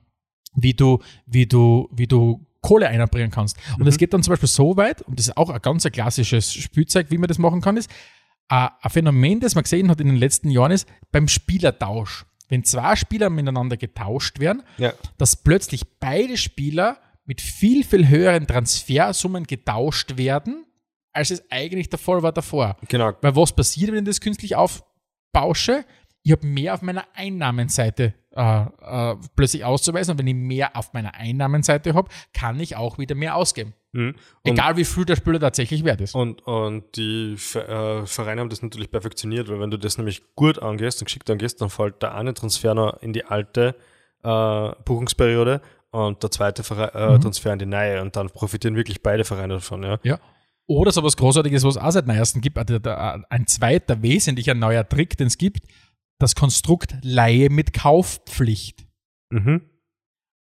[0.54, 3.56] wie du, wie du, wie du Kohle einbringen kannst.
[3.78, 5.92] Und es geht dann zum Beispiel so weit, und das ist auch ein ganz ein
[5.92, 7.90] klassisches Spielzeug, wie man das machen kann, ist,
[8.48, 12.24] äh, ein Phänomen, das man gesehen hat in den letzten Jahren, ist beim Spielertausch.
[12.48, 14.92] Wenn zwei Spieler miteinander getauscht werden, Ja.
[15.18, 20.64] dass plötzlich beide Spieler mit viel, viel höheren Transfersummen getauscht werden,
[21.12, 22.76] als es eigentlich der Fall war davor.
[22.88, 23.12] Genau.
[23.20, 25.84] Weil was passiert, wenn ich das künstlich aufbausche?
[26.22, 30.12] Ich habe mehr auf meiner Einnahmenseite äh, äh, plötzlich auszuweisen.
[30.12, 33.74] Und wenn ich mehr auf meiner Einnahmenseite habe, kann ich auch wieder mehr ausgeben.
[33.92, 34.14] Mhm.
[34.44, 36.14] Egal wie viel der Spieler tatsächlich wert ist.
[36.14, 40.60] und, und die äh, Vereine haben das natürlich perfektioniert, weil wenn du das nämlich gut
[40.60, 43.74] angehst und geschickt angehst, dann fällt der eine Transfer noch in die alte
[44.22, 45.60] äh, Buchungsperiode
[45.90, 49.54] und der zweite Vere äh, Transfer in die neue und dann profitieren wirklich beide Vereine
[49.54, 49.82] davon.
[49.82, 49.98] Ja.
[50.04, 50.18] Ja.
[50.66, 55.16] Oder so was Großartiges, was es auch seit neuestem gibt, ein zweiter wesentlicher neuer Trick,
[55.16, 55.66] den es gibt,
[56.18, 58.86] das Konstrukt Leihe mit Kaufpflicht.
[59.30, 59.62] Mhm.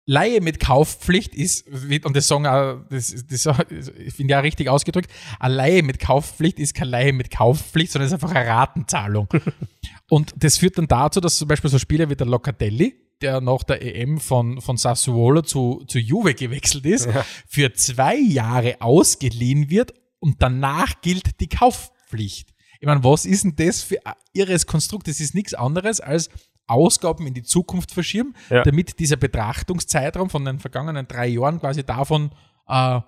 [0.06, 1.68] Leihe mit Kaufpflicht ist,
[2.04, 6.58] und das sagen auch, das, das ich finde ja richtig ausgedrückt, eine Leihe mit Kaufpflicht
[6.58, 9.28] ist keine Leihe mit Kaufpflicht, sondern es ist einfach eine Ratenzahlung.
[10.10, 13.64] und das führt dann dazu, dass zum Beispiel so Spieler wie der Locatelli, der nach
[13.64, 17.08] der EM von, von Sassuolo zu, zu Juve gewechselt ist,
[17.48, 22.54] für zwei Jahre ausgeliehen wird und danach gilt die Kaufpflicht.
[22.80, 25.08] Ich meine, was ist denn das für ein irres Konstrukt?
[25.08, 26.30] Das ist nichts anderes als
[26.68, 28.64] Ausgaben in die Zukunft verschieben, Ja.
[28.64, 32.32] damit dieser Betrachtungszeitraum von den vergangenen drei Jahren quasi davon
[32.68, 33.02] äh,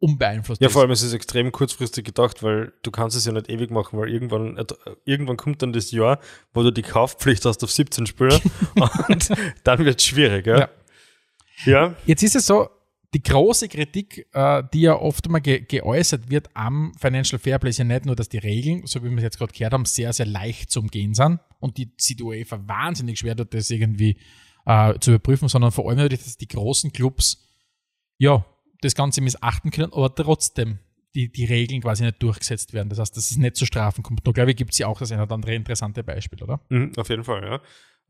[0.00, 0.72] unbeeinflusst Ja, ist.
[0.72, 3.98] vor allem ist es extrem kurzfristig gedacht, weil du kannst es ja nicht ewig machen,
[3.98, 4.64] weil irgendwann, äh,
[5.04, 6.20] irgendwann kommt dann das Jahr,
[6.54, 8.40] wo du die Kaufpflicht hast auf 17 Spieler
[9.08, 9.28] und
[9.64, 10.46] dann wird es schwierig.
[10.46, 10.58] Ja.
[10.60, 10.68] Ja.
[11.64, 11.94] ja.
[12.06, 12.68] Jetzt ist es so,
[13.14, 17.84] die große Kritik, äh, die ja oft ge geäußert wird am Financial Fairplay, ist ja
[17.84, 20.26] nicht nur, dass die Regeln, so wie wir es jetzt gerade gehört haben, sehr, sehr
[20.26, 24.18] leicht zu umgehen sind und die sieht UEFA wahnsinnig schwer, dort das irgendwie
[24.66, 27.48] äh, zu überprüfen, sondern vor allem natürlich, dass die großen Clubs
[28.18, 28.44] ja
[28.82, 30.78] das Ganze missachten können, aber trotzdem
[31.14, 32.90] die, die Regeln quasi nicht durchgesetzt werden.
[32.90, 34.26] Das heißt, dass es nicht zu Strafen kommt.
[34.26, 36.60] Da glaube ich, gibt es ja auch das eine oder andere interessante Beispiel, oder?
[36.68, 37.60] Mhm, auf jeden Fall, ja.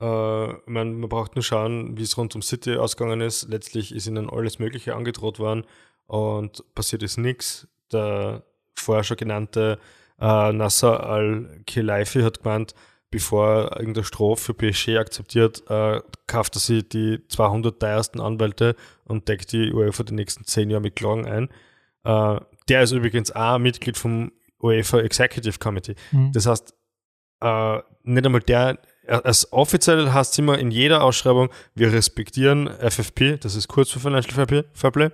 [0.00, 3.48] Äh, man, man braucht nur schauen, wie es rund um City ausgegangen ist.
[3.48, 5.64] Letztlich ist ihnen alles Mögliche angedroht worden
[6.06, 7.68] und passiert ist nichts.
[7.92, 8.42] Der
[8.74, 9.78] vorher schon genannte
[10.20, 12.74] äh, Nasser al-Khelaifi hat gemeint,
[13.10, 18.76] bevor er irgendeine Strafe für PSG akzeptiert, äh, kauft er sich die 200 teuersten Anwälte
[19.04, 21.48] und deckt die UEFA die nächsten zehn Jahre mit Klagen ein.
[22.04, 25.94] Äh, der ist übrigens auch Mitglied vom UEFA Executive Committee.
[26.12, 26.32] Mhm.
[26.32, 26.74] Das heißt,
[27.40, 28.78] äh, nicht einmal der,
[29.08, 34.00] als offiziell heißt es immer in jeder Ausschreibung, wir respektieren FFP, das ist kurz für
[34.00, 35.10] Financial Fairplay,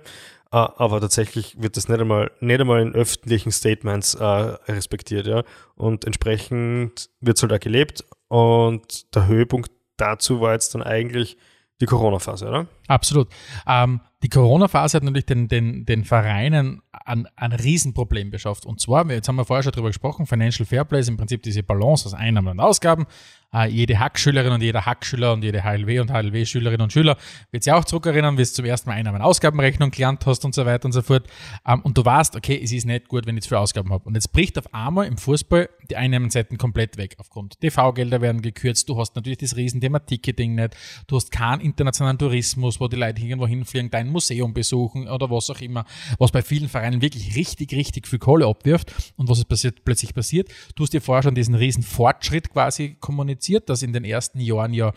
[0.53, 5.43] Uh, aber tatsächlich wird das nicht einmal, nicht einmal in öffentlichen Statements uh, respektiert, ja.
[5.75, 8.05] Und entsprechend wird es halt auch gelebt.
[8.29, 11.35] Und der Höhepunkt dazu war jetzt dann eigentlich
[11.81, 12.67] die Corona-Phase, oder?
[12.87, 13.27] Absolut.
[13.67, 18.65] Ähm, die Corona-Phase hat natürlich den, den, den Vereinen ein, ein Riesenproblem beschafft.
[18.65, 21.63] Und zwar, jetzt haben wir vorher schon darüber gesprochen, Financial Fairplay ist im Prinzip diese
[21.63, 23.07] Balance aus Einnahmen und Ausgaben.
[23.55, 27.15] Äh, jede Hackschülerin und jeder Hackschüler und jede HLW und HLW-Schülerin und Schüler
[27.51, 30.65] wird sich auch zurückerinnern, wie du zum ersten Mal Einnahmen Ausgabenrechnung gelernt hast und so
[30.65, 31.25] weiter und so fort.
[31.65, 34.03] Ähm, und du weißt, okay, es ist nicht gut, wenn ich zu viele Ausgaben habe.
[34.03, 38.89] Und jetzt bricht auf einmal im Fußball die Einnahmenseiten komplett weg aufgrund TV-Gelder werden gekürzt.
[38.89, 40.75] Du hast natürlich das Riesenthema Ticketing nicht.
[41.07, 45.49] Du hast keinen internationalen Tourismus, wo die Leute irgendwo hinfliegen, dein Museum besuchen oder was
[45.49, 45.85] auch immer,
[46.19, 48.91] was bei vielen Vereinen wirklich richtig, richtig viel Kohle abwirft.
[49.15, 50.49] Und was ist passiert, plötzlich passiert?
[50.75, 54.39] Du hast dir vorher schon diesen riesen Fortschritt quasi kommuniziert kommuniziert, dass in den ersten
[54.39, 54.93] Jahren ja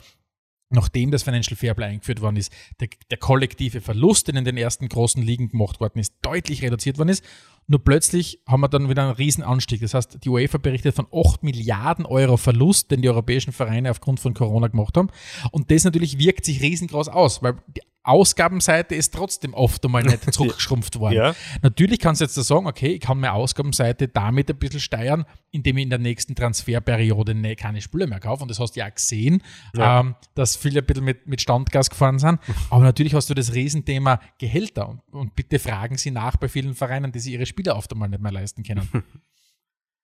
[0.71, 4.87] nachdem das Financial Fairplay eingeführt worden ist, der, der, kollektive Verlust, der in den ersten
[4.87, 7.25] großen Ligen gemacht worden ist, deutlich reduziert worden ist.
[7.69, 9.83] Nur plötzlich haben wir dann wieder einen riesen Anstieg.
[9.83, 14.21] Das heißt, die UEFA berichtet von 8 Milliarden Euro Verlust, den die europäischen Vereine aufgrund
[14.21, 15.11] von Corona gemacht haben.
[15.53, 20.33] Und das natürlich wirkt sich riesengroß aus, weil die Ausgabenseite ist trotzdem oft einmal nicht
[20.33, 21.15] zurückgeschrumpft worden.
[21.15, 21.35] Ja.
[21.61, 25.27] Natürlich kannst du jetzt da sagen, okay, ich kann meine Ausgabenseite damit ein bisschen steuern,
[25.51, 28.43] indem ich in der nächsten Transferperiode ne, keine Spüle mehr kaufe.
[28.43, 29.43] Und das hast du ja auch gesehen,
[29.77, 30.01] ja.
[30.01, 32.39] Ähm, dass viele ein bisschen mit, mit Standgas gefahren sind.
[32.71, 34.89] Aber natürlich hast du das Riesenthema Gehälter.
[34.89, 38.09] Und, und bitte fragen Sie nach bei vielen Vereinen, die sich ihre Spieler oft einmal
[38.09, 38.89] nicht mehr leisten können.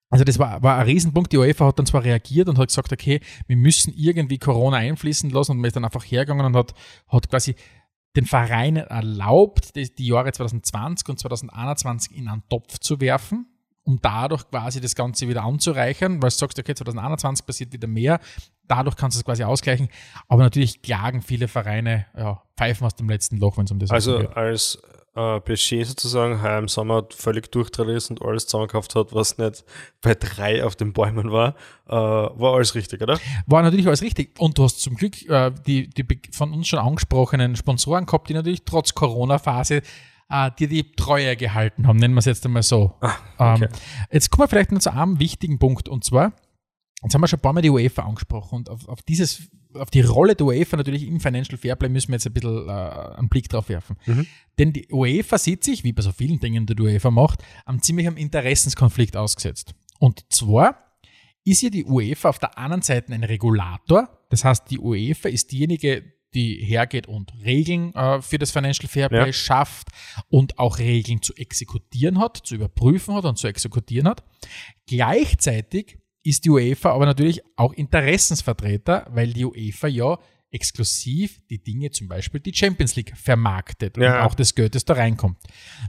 [0.09, 1.33] Also das war, war ein Riesenpunkt.
[1.33, 5.29] Die UEFA hat dann zwar reagiert und hat gesagt, okay, wir müssen irgendwie Corona einfließen
[5.31, 6.73] lassen und man ist dann einfach hergegangen und hat,
[7.07, 7.55] hat quasi
[8.15, 13.47] den Vereinen erlaubt, die, die Jahre 2020 und 2021 in einen Topf zu werfen,
[13.83, 18.19] um dadurch quasi das Ganze wieder anzureichern, weil du sagst, okay, 2021 passiert wieder mehr,
[18.63, 19.89] dadurch kannst du es quasi ausgleichen.
[20.27, 23.91] Aber natürlich klagen viele Vereine, ja, pfeifen aus dem letzten Loch, wenn es um das
[23.91, 24.27] also geht.
[24.29, 24.81] Also als
[25.15, 29.63] äh, PSG sozusagen heuer im Sommer völlig durchdreht ist und alles zusammengekauft hat, was nicht
[30.01, 31.55] bei drei auf den Bäumen war,
[31.87, 33.17] äh, war alles richtig, oder?
[33.47, 34.39] War natürlich alles richtig.
[34.39, 38.33] Und du hast zum Glück äh, die, die von uns schon angesprochenen Sponsoren gehabt, die
[38.33, 39.81] natürlich trotz Corona-Phase
[40.29, 42.95] äh, dir die Treue gehalten haben, nennen wir es jetzt einmal so.
[43.01, 43.65] Ah, okay.
[43.65, 43.69] ähm,
[44.11, 46.33] jetzt kommen wir vielleicht noch zu einem wichtigen Punkt und zwar,
[47.03, 49.89] jetzt haben wir schon ein paar Mal die UEFA angesprochen und auf, auf dieses auf
[49.89, 53.29] die Rolle der UEFA natürlich im Financial Fairplay müssen wir jetzt ein bisschen äh, einen
[53.29, 53.97] Blick drauf werfen.
[54.05, 54.25] Mhm.
[54.57, 57.81] Denn die UEFA sieht sich, wie bei so vielen Dingen, die die UEFA macht, am
[57.81, 59.75] ziemlich am Interessenskonflikt ausgesetzt.
[59.99, 60.97] Und zwar
[61.43, 64.09] ist ja die UEFA auf der anderen Seite ein Regulator.
[64.29, 69.27] Das heißt, die UEFA ist diejenige, die hergeht und Regeln äh, für das Financial Fairplay
[69.27, 69.33] ja.
[69.33, 69.87] schafft
[70.29, 74.23] und auch Regeln zu exekutieren hat, zu überprüfen hat und zu exekutieren hat.
[74.85, 80.17] Gleichzeitig ist die UEFA aber natürlich auch Interessensvertreter, weil die UEFA ja
[80.55, 84.21] exklusiv die Dinge, zum Beispiel die Champions League, vermarktet ja.
[84.21, 85.37] und auch das Geld, das da reinkommt.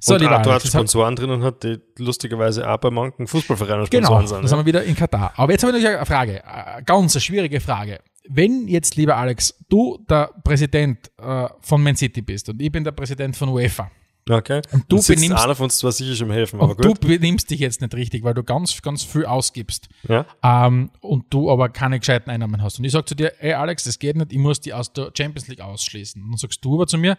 [0.00, 4.20] So, und lieber dort Sponsoren hat, drinnen hat, die lustigerweise auch bei manchen Fußballvereinen Sponsoren
[4.20, 4.42] genau, sind.
[4.42, 4.56] das ja.
[4.56, 5.32] haben wir wieder in Katar.
[5.36, 8.00] Aber jetzt habe ich natürlich eine Frage, eine ganz eine schwierige Frage.
[8.28, 12.82] Wenn jetzt, lieber Alex, du der Präsident äh, von Man City bist und ich bin
[12.82, 13.88] der Präsident von UEFA,
[14.28, 14.60] Okay.
[14.72, 16.84] Und du und benimmst, einer von uns zwar sicher schon helfen, aber gut.
[16.84, 19.88] Du benimmst dich jetzt nicht richtig, weil du ganz, ganz viel ausgibst.
[20.08, 20.26] Ja.
[20.42, 22.78] Ähm, und du aber keine gescheiten Einnahmen hast.
[22.78, 25.12] Und ich sage zu dir, hey Alex, das geht nicht, ich muss die aus der
[25.16, 26.20] Champions League ausschließen.
[26.20, 27.16] Und dann sagst du aber zu mir,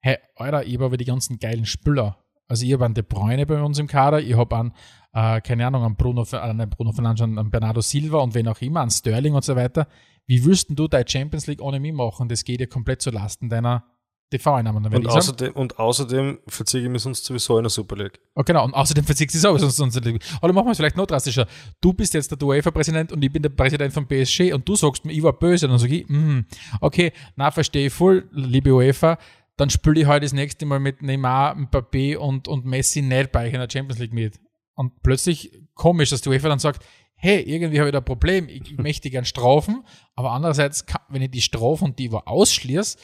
[0.00, 2.18] hey, Alter, ich habe aber die ganzen geilen Spieler.
[2.48, 4.72] Also ich habe einen De Bruyne bei uns im Kader, ich habe einen,
[5.14, 8.60] äh, keine Ahnung, einen Bruno, äh, einen Bruno Fernandes, einen Bernardo Silva und wen auch
[8.60, 9.88] immer, einen Sterling und so weiter.
[10.26, 12.28] Wie würdest du deine Champions League ohne mich machen?
[12.28, 13.84] Das geht ja komplett zu Lasten deiner
[14.32, 14.84] TV-Einnahmen.
[14.86, 18.20] Und, außerdem, und außerdem verziehe ich mich sonst sowieso in der Super League.
[18.34, 20.24] Oh, genau, und außerdem verziehe ich sowieso sonst in der League.
[20.42, 21.46] Oder machen wir es vielleicht noch drastischer.
[21.80, 25.04] Du bist jetzt der UEFA-Präsident und ich bin der Präsident von PSG und du sagst
[25.04, 25.66] mir, ich war böse.
[25.66, 26.40] Und dann sage ich, mm,
[26.80, 29.18] okay, na, verstehe ich voll, liebe UEFA,
[29.56, 33.46] dann spiele ich heute das nächste Mal mit Neymar, Mbappé und, und Messi nicht bei
[33.46, 34.40] euch in der Champions League mit.
[34.74, 36.84] Und plötzlich komisch, dass die UEFA dann sagt,
[37.22, 39.84] hey, irgendwie habe ich da ein Problem, ich, ich möchte gern strafen,
[40.16, 42.98] aber andererseits, kann, wenn ich die Strafe und die wo ausschließe,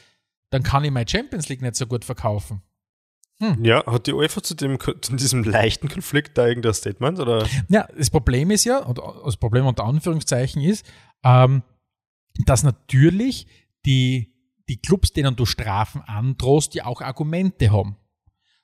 [0.51, 2.63] dann kann ich meine Champions League nicht so gut verkaufen.
[3.41, 3.65] Hm.
[3.65, 7.21] Ja, hat die UEFA zu, dem, zu diesem leichten Konflikt da irgendein Statement?
[7.21, 7.47] Oder?
[7.69, 10.85] Ja, das Problem ist ja, oder das Problem unter Anführungszeichen ist,
[11.23, 11.63] ähm,
[12.47, 13.47] dass natürlich
[13.87, 14.35] die,
[14.69, 17.97] die Clubs, denen du Strafen androhst, ja auch Argumente haben.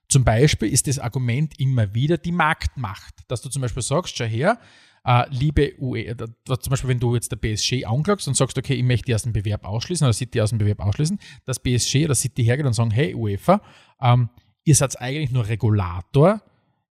[0.08, 4.24] Zum Beispiel ist das Argument immer wieder die Marktmacht, dass du zum Beispiel sagst, schau
[4.24, 4.58] her,
[5.04, 8.74] äh, liebe UE, äh, zum Beispiel, wenn du jetzt der BSG anklagst und sagst, okay,
[8.74, 12.06] ich möchte die aus dem Bewerb ausschließen oder City aus dem Bewerb ausschließen, dass BSG
[12.06, 13.60] oder City hergeht und sagen, hey UEFA,
[14.00, 14.30] ähm,
[14.64, 16.42] ihr seid eigentlich nur Regulator,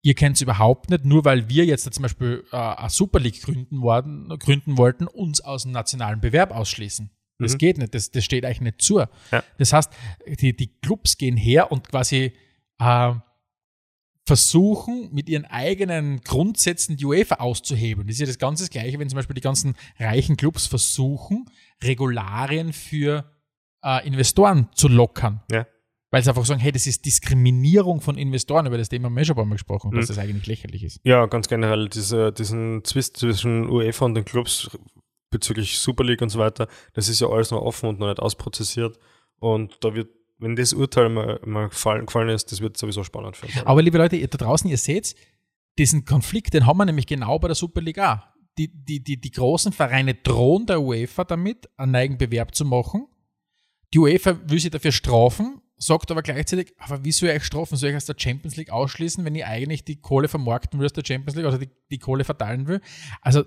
[0.02, 3.42] ihr kennt es überhaupt nicht, nur weil wir jetzt zum Beispiel äh, eine Super League
[3.42, 7.10] gründen, worden, gründen wollten, uns aus dem nationalen Bewerb ausschließen.
[7.40, 7.58] Das mhm.
[7.58, 9.00] geht nicht, das, das steht eigentlich nicht zu.
[9.00, 9.44] Ja.
[9.58, 9.92] Das heißt,
[10.40, 12.34] die, die Clubs gehen her und quasi
[12.80, 13.14] äh,
[14.32, 18.08] versuchen, mit ihren eigenen Grundsätzen die UEFA auszuhebeln.
[18.08, 21.50] Das ist ja das ganze Gleiche, wenn zum Beispiel die ganzen reichen Clubs versuchen,
[21.84, 23.30] Regularien für
[23.84, 25.42] äh, Investoren zu lockern.
[25.52, 25.68] Ja.
[26.12, 29.26] Weil sie einfach sagen, hey, das ist Diskriminierung von Investoren, über das Thema haben wir
[29.26, 29.98] schon mal gesprochen, mhm.
[29.98, 31.02] dass das eigentlich lächerlich ist.
[31.04, 34.70] Ja, ganz generell, diese, diesen Zwist zwischen UEFA und den Clubs
[35.30, 38.22] bezüglich Super League und so weiter, das ist ja alles noch offen und noch nicht
[38.22, 38.98] ausprozessiert.
[39.40, 40.08] Und da wird
[40.42, 43.66] wenn das Urteil mal, mal gefallen, gefallen ist, das wird sowieso spannend für uns.
[43.66, 45.16] Aber liebe Leute, ihr da draußen, ihr seht,
[45.78, 48.34] diesen Konflikt, den haben wir nämlich genau bei der Superliga.
[48.58, 53.08] Die, die, die, die großen Vereine drohen der UEFA damit, einen eigenen Bewerb zu machen.
[53.94, 57.78] Die UEFA will sie dafür strafen, sagt aber gleichzeitig, aber wie soll ich euch strafen?
[57.78, 60.94] Soll ich aus der Champions League ausschließen, wenn ich eigentlich die Kohle vermarkten will aus
[60.94, 62.82] der Champions League, also die, die Kohle verteilen will?
[63.22, 63.44] Also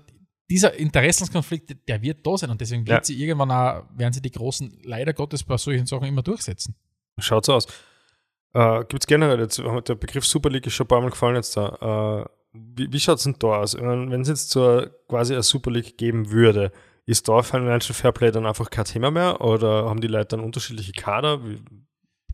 [0.49, 3.03] dieser Interessenskonflikt, der wird da sein und deswegen wird ja.
[3.03, 6.75] sie irgendwann auch, werden sie die Großen leider Gottes bei solchen Sachen immer durchsetzen.
[7.19, 7.67] Schaut so aus.
[8.53, 11.35] Äh, Gibt es generell, jetzt, der Begriff Super League ist schon ein paar Mal gefallen
[11.35, 12.25] jetzt da.
[12.25, 13.75] Äh, wie wie schaut es denn da aus?
[13.75, 16.71] Wenn es jetzt so quasi eine Super League geben würde,
[17.05, 20.93] ist da Financial Fairplay dann einfach kein Thema mehr oder haben die Leute dann unterschiedliche
[20.93, 21.45] Kader?
[21.45, 21.61] Wie,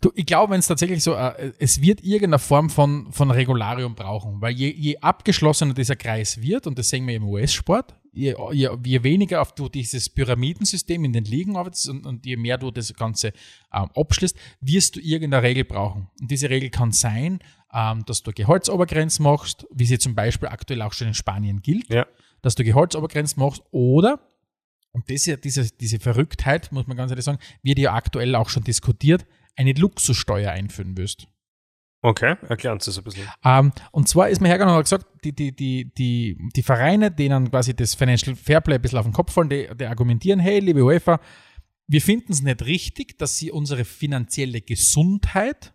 [0.01, 3.93] Du, ich glaube, wenn es tatsächlich so, äh, es wird irgendeine Form von, von Regularium
[3.93, 8.33] brauchen, weil je, je abgeschlossener dieser Kreis wird, und das sehen wir im US-Sport, je,
[8.51, 12.57] je, je, weniger auf du dieses Pyramidensystem in den Ligen arbeitest und, und je mehr
[12.57, 13.27] du das Ganze
[13.71, 16.09] ähm, abschließt, wirst du irgendeine Regel brauchen.
[16.19, 17.37] Und diese Regel kann sein,
[17.71, 21.93] ähm, dass du Gehaltsobergrenzen machst, wie sie zum Beispiel aktuell auch schon in Spanien gilt,
[21.93, 22.07] ja.
[22.41, 24.19] dass du Gehaltsobergrenzen machst oder
[24.93, 28.63] und das, diese, diese Verrücktheit, muss man ganz ehrlich sagen, wird ja aktuell auch schon
[28.63, 29.25] diskutiert,
[29.55, 31.27] eine Luxussteuer einführen wirst.
[32.03, 33.27] Okay, erklären Sie es ein bisschen.
[33.45, 37.51] Ähm, und zwar ist mir hergegangen und gesagt, die, die, die, die, die Vereine, denen
[37.51, 40.83] quasi das Financial Fairplay ein bisschen auf den Kopf fallen, die, die argumentieren, hey, liebe
[40.83, 41.19] UEFA,
[41.87, 45.73] wir finden es nicht richtig, dass sie unsere finanzielle Gesundheit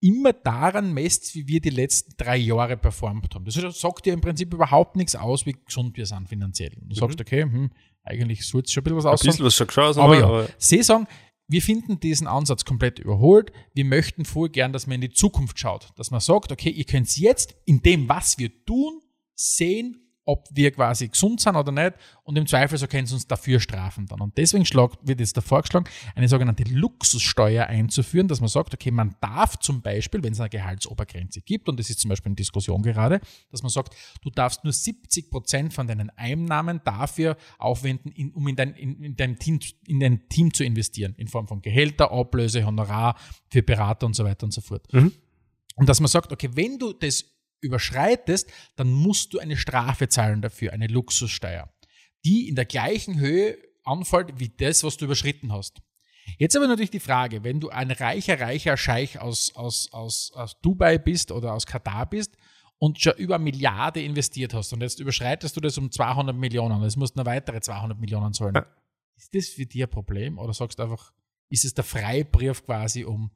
[0.00, 3.44] immer daran messt, wie wir die letzten drei Jahre performt haben.
[3.44, 6.72] Das sagt dir im Prinzip überhaupt nichts aus, wie gesund wir sind finanziell.
[6.76, 6.94] Du mhm.
[6.94, 7.70] sagst, okay, hm,
[8.02, 9.22] eigentlich soll es schon ein bisschen was aus.
[9.22, 11.06] Ein bisschen was schon geschaut, aber, aber ja, sie sagen,
[11.46, 13.52] wir finden diesen Ansatz komplett überholt.
[13.74, 16.84] Wir möchten voll gern, dass man in die Zukunft schaut, dass man sagt, okay, ihr
[16.84, 19.00] könnt jetzt in dem, was wir tun,
[19.34, 23.26] sehen, ob wir quasi gesund sind oder nicht und im Zweifel so können sie uns
[23.26, 24.20] dafür strafen dann.
[24.20, 24.64] Und deswegen
[25.02, 29.82] wird jetzt da vorgeschlagen, eine sogenannte Luxussteuer einzuführen, dass man sagt, okay, man darf zum
[29.82, 33.20] Beispiel, wenn es eine Gehaltsobergrenze gibt, und das ist zum Beispiel eine Diskussion gerade,
[33.50, 38.48] dass man sagt, du darfst nur 70 Prozent von deinen Einnahmen dafür aufwenden, in, um
[38.48, 42.10] in dein, in, in, dein Team, in dein Team zu investieren, in Form von Gehälter,
[42.10, 43.16] Ablöse, Honorar
[43.50, 44.90] für Berater und so weiter und so fort.
[44.92, 45.12] Mhm.
[45.76, 47.33] Und dass man sagt, okay, wenn du das
[47.64, 51.72] überschreitest, dann musst du eine Strafe zahlen dafür, eine Luxussteuer,
[52.24, 55.82] die in der gleichen Höhe anfällt wie das, was du überschritten hast.
[56.38, 60.60] Jetzt aber natürlich die Frage, wenn du ein reicher, reicher Scheich aus, aus, aus, aus
[60.60, 62.36] Dubai bist oder aus Katar bist
[62.78, 66.82] und schon über eine Milliarde investiert hast und jetzt überschreitest du das um 200 Millionen,
[66.82, 68.56] jetzt musst du noch weitere 200 Millionen zahlen.
[69.16, 71.12] Ist das für dich ein Problem oder sagst du einfach,
[71.50, 73.30] ist es der Freibrief quasi, um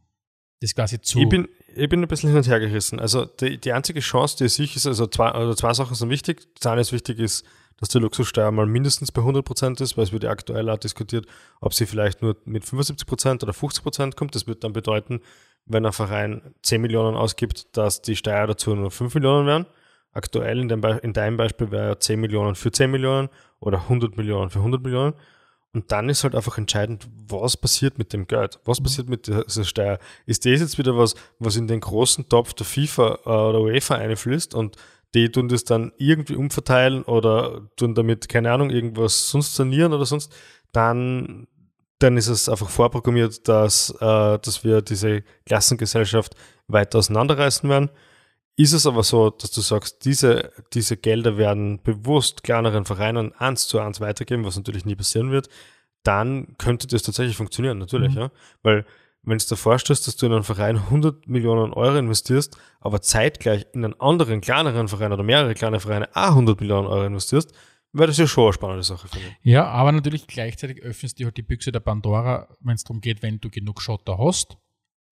[0.60, 1.18] das quasi zu.
[1.20, 2.98] Ich bin, ich bin ein bisschen hin und her gerissen.
[2.98, 6.46] Also die, die einzige Chance, die sich ist, also zwei, also zwei Sachen sind wichtig.
[6.54, 7.44] Das eine ist wichtig ist,
[7.78, 11.26] dass die Luxussteuer mal mindestens bei 100% ist, weil es wird ja aktuell auch diskutiert,
[11.60, 14.34] ob sie vielleicht nur mit 75% oder 50% kommt.
[14.34, 15.20] Das wird dann bedeuten,
[15.64, 19.66] wenn ein Verein 10 Millionen ausgibt, dass die Steuer dazu nur 5 Millionen wären.
[20.12, 23.28] Aktuell in, dem in deinem Beispiel wäre 10 Millionen für 10 Millionen
[23.60, 25.14] oder 100 Millionen für 100 Millionen.
[25.74, 28.58] Und dann ist halt einfach entscheidend, was passiert mit dem Geld?
[28.64, 28.84] Was mhm.
[28.84, 29.98] passiert mit dieser Steuer?
[30.26, 33.96] Ist das jetzt wieder was, was in den großen Topf der FIFA äh, oder UEFA
[33.96, 34.76] einfließt und
[35.14, 40.04] die tun das dann irgendwie umverteilen oder tun damit, keine Ahnung, irgendwas sonst sanieren oder
[40.04, 40.34] sonst,
[40.72, 41.46] dann,
[41.98, 46.34] dann ist es einfach vorprogrammiert, dass, äh, dass wir diese Klassengesellschaft
[46.66, 47.90] weiter auseinanderreißen werden.
[48.58, 53.68] Ist es aber so, dass du sagst, diese, diese Gelder werden bewusst kleineren Vereinen eins
[53.68, 55.48] zu eins weitergeben, was natürlich nie passieren wird,
[56.02, 58.18] dann könnte das tatsächlich funktionieren, natürlich, Mhm.
[58.20, 58.30] ja.
[58.64, 58.84] Weil,
[59.22, 63.64] wenn du dir vorstellst, dass du in einen Verein 100 Millionen Euro investierst, aber zeitgleich
[63.74, 67.52] in einen anderen, kleineren Verein oder mehrere kleine Vereine auch 100 Millionen Euro investierst,
[67.92, 69.52] wäre das ja schon eine spannende Sache, finde ich.
[69.52, 73.22] Ja, aber natürlich gleichzeitig öffnest du halt die Büchse der Pandora, wenn es darum geht,
[73.22, 74.56] wenn du genug Schotter hast,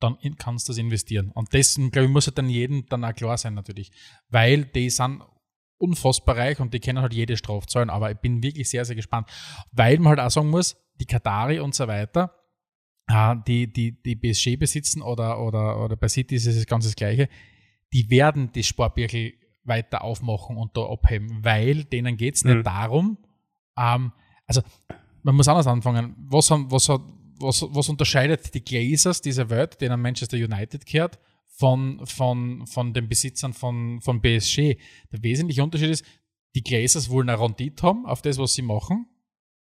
[0.00, 1.30] dann in, kannst du das investieren.
[1.32, 3.90] Und dessen, glaube ich, muss halt dann jedem dann auch klar sein, natürlich.
[4.28, 5.22] Weil die sind
[5.78, 7.90] unfassbar reich und die kennen halt jede Strafzahlen.
[7.90, 9.28] Aber ich bin wirklich sehr, sehr gespannt.
[9.72, 12.34] Weil man halt auch sagen muss, die Katari und so weiter,
[13.08, 16.96] äh, die, die, die PSG besitzen oder, oder, oder bei City ist es ganz das
[16.96, 17.28] Gleiche,
[17.92, 19.34] die werden das Sportbirkel
[19.64, 22.62] weiter aufmachen und da abheben, weil denen geht es nicht Mhm.
[22.62, 23.18] darum,
[23.78, 24.12] ähm,
[24.46, 24.62] also
[25.22, 26.14] man muss anders anfangen.
[26.30, 27.00] Was, haben, was, hat,
[27.38, 33.08] was, was unterscheidet die Glazers dieser Welt, denen Manchester United gehört, von, von, von den
[33.08, 34.76] Besitzern von, von PSG?
[35.12, 36.04] Der wesentliche Unterschied ist,
[36.54, 39.06] die Glazers wollen eine Rendite haben auf das, was sie machen.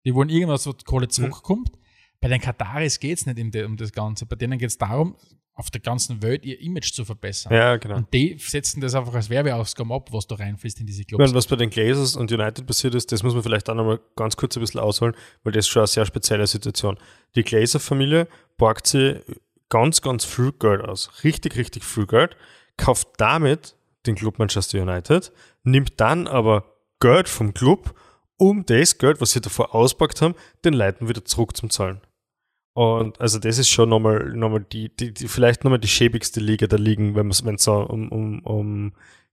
[0.05, 1.73] Die wollen irgendwas, wo die Kohle zurückkommt.
[2.20, 4.27] Bei den Kataris geht es nicht um, um das Ganze.
[4.27, 5.16] Bei denen geht es darum,
[5.55, 7.53] auf der ganzen Welt ihr Image zu verbessern.
[7.53, 7.97] Ja, genau.
[7.97, 11.21] Und die setzen das einfach als Werbeausgaben ab, was da reinfließt in diese Ich Clubs.
[11.21, 14.01] meine, was bei den Glazers und United passiert ist, das muss man vielleicht auch nochmal
[14.17, 16.99] ganz kurz ein bisschen ausholen, weil das ist schon eine sehr spezielle Situation.
[17.37, 19.21] Die Glazer-Familie borgt sie
[19.69, 21.23] ganz, ganz viel Geld aus.
[21.23, 22.37] Richtig, richtig viel Geld,
[22.77, 23.77] kauft damit
[24.07, 25.33] den Club Manchester United,
[25.65, 26.65] nimmt dann aber
[26.99, 27.95] Geld vom Club,
[28.39, 30.35] um das Geld, was sie davor auspackt haben,
[30.65, 32.01] den Leuten wieder zurück zum Zahlen.
[32.75, 36.66] Und also das ist schon nochmal, nochmal die, die, die, vielleicht nochmal die schäbigste Liga
[36.66, 38.93] der Ligen, wenn es so um, um, um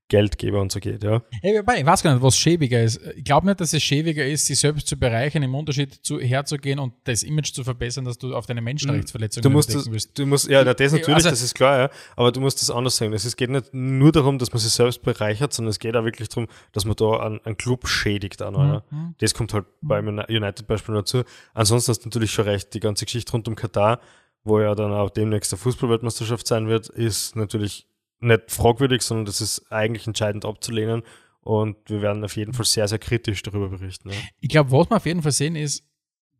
[0.09, 1.21] Geldgeber und so geht, ja.
[1.43, 2.99] Ja, ich weiß gar nicht, was schäbiger ist.
[3.15, 6.79] Ich glaube nicht, dass es schäbiger ist, sich selbst zu bereichern, im Unterschied zu, herzugehen
[6.79, 10.17] und das Image zu verbessern, dass du auf deine Menschenrechtsverletzungen Du musst, das, willst.
[10.17, 12.97] du musst, ja, das natürlich, Also- das ist klar, ja, aber du musst das anders
[12.97, 13.13] sagen.
[13.13, 16.27] Es geht nicht nur darum, dass man sich selbst bereichert, sondern es geht auch wirklich
[16.29, 18.41] darum, dass man da einen, einen Club schädigt.
[18.41, 18.83] Auch noch, ja.
[18.89, 19.13] Mhm.
[19.19, 21.21] Das kommt halt beim United Beispiel dazu.
[21.53, 23.99] Ansonsten hast du natürlich schon recht, die ganze Geschichte rund um Katar,
[24.43, 27.85] wo ja dann auch demnächst der Fußballweltmeisterschaft sein wird, ist natürlich
[28.19, 31.03] nicht fragwürdig, sondern das ist eigentlich entscheidend abzulehnen.
[31.41, 34.09] Und wir werden auf jeden Fall sehr, sehr kritisch darüber berichten.
[34.09, 34.15] Ja.
[34.39, 35.83] Ich glaube, was wir auf jeden Fall sehen ist,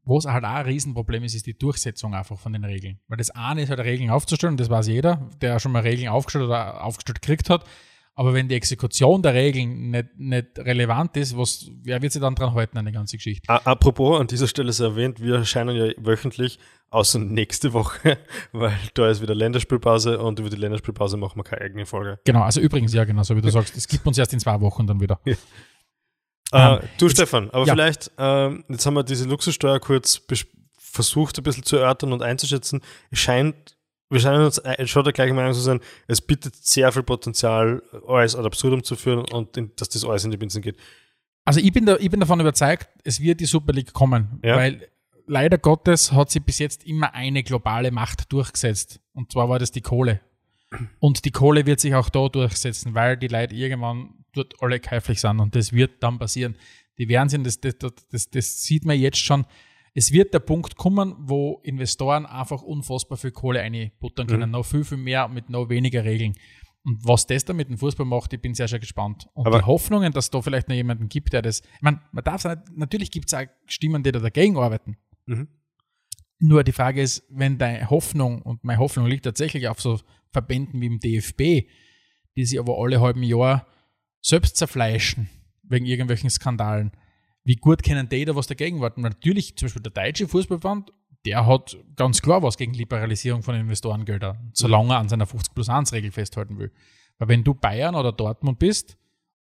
[0.04, 3.00] was halt auch ein Riesenproblem ist, ist die Durchsetzung einfach von den Regeln.
[3.08, 6.46] Weil das eine ist halt Regeln aufzustellen, das weiß jeder, der schon mal Regeln aufgestellt
[6.46, 7.64] oder aufgestellt gekriegt hat.
[8.16, 12.36] Aber wenn die Exekution der Regeln nicht, nicht relevant ist, was, wer wird sich dann
[12.36, 13.48] dran halten an der ganzen Geschichte?
[13.48, 16.60] Apropos, an dieser Stelle sei erwähnt, wir erscheinen ja wöchentlich,
[16.92, 18.18] außer nächste Woche,
[18.52, 22.20] weil da ist wieder Länderspielpause und über die Länderspielpause machen wir keine eigene Folge.
[22.26, 24.60] Genau, also übrigens, ja, genau, so wie du sagst, es gibt uns erst in zwei
[24.62, 25.20] Wochen dann wieder.
[26.52, 27.74] Äh, Ähm, du, Stefan, aber ja.
[27.74, 30.20] vielleicht, ähm, jetzt haben wir diese Luxussteuer kurz
[30.80, 32.82] versucht, ein bisschen zu erörtern und einzuschätzen.
[33.12, 33.78] Es scheint,
[34.10, 37.84] wir scheinen uns äh, schon der gleichen Meinung zu sein, es bietet sehr viel Potenzial,
[38.08, 40.78] alles ad absurdum zu führen und in, dass das alles in die Binsen geht.
[41.46, 44.56] Also ich bin, da, ich bin davon überzeugt, es wird die Super League kommen, Ja.
[44.56, 44.88] weil
[45.30, 49.00] leider Gottes hat sie bis jetzt immer eine globale Macht durchgesetzt.
[49.14, 50.20] Und zwar war das die Kohle.
[51.00, 55.22] Und die Kohle wird sich auch da durchsetzen, weil die Leute irgendwann dort alle käuflich
[55.22, 55.40] sind.
[55.40, 56.56] Und das wird dann passieren.
[56.98, 57.76] Die werden sind, das, das,
[58.12, 59.46] das, das sieht man jetzt schon.
[59.94, 64.52] Es wird der Punkt kommen, wo Investoren einfach unfassbar viel Kohle einbuttern können.
[64.52, 66.36] Noch viel, viel mehr mit noch weniger Regeln.
[66.86, 69.28] Und was das da mit dem Fußball macht, ich bin sehr, sehr gespannt.
[69.34, 71.62] Und Aber- die Hoffnungen, dass da vielleicht noch jemanden gibt, der das.
[71.62, 74.98] Ich meine, man darf es nicht, natürlich gibt es auch Stimmen, die da dagegen arbeiten.
[75.30, 75.48] Mhm.
[76.40, 80.00] Nur die Frage ist, wenn deine Hoffnung, und meine Hoffnung liegt tatsächlich auf so
[80.32, 81.70] Verbänden wie im DFB,
[82.36, 83.68] die sich aber alle halben Jahr
[84.22, 85.30] selbst zerfleischen
[85.64, 86.92] wegen irgendwelchen Skandalen,
[87.44, 89.02] wie gut können die da was dagegen warten?
[89.02, 90.92] Natürlich, zum Beispiel der deutsche Fußballverband,
[91.26, 95.70] der hat ganz klar was gegen Liberalisierung von Investorengeldern, solange er an seiner 50 plus
[95.70, 96.72] 1 Regel festhalten will.
[97.18, 98.98] Weil wenn du Bayern oder Dortmund bist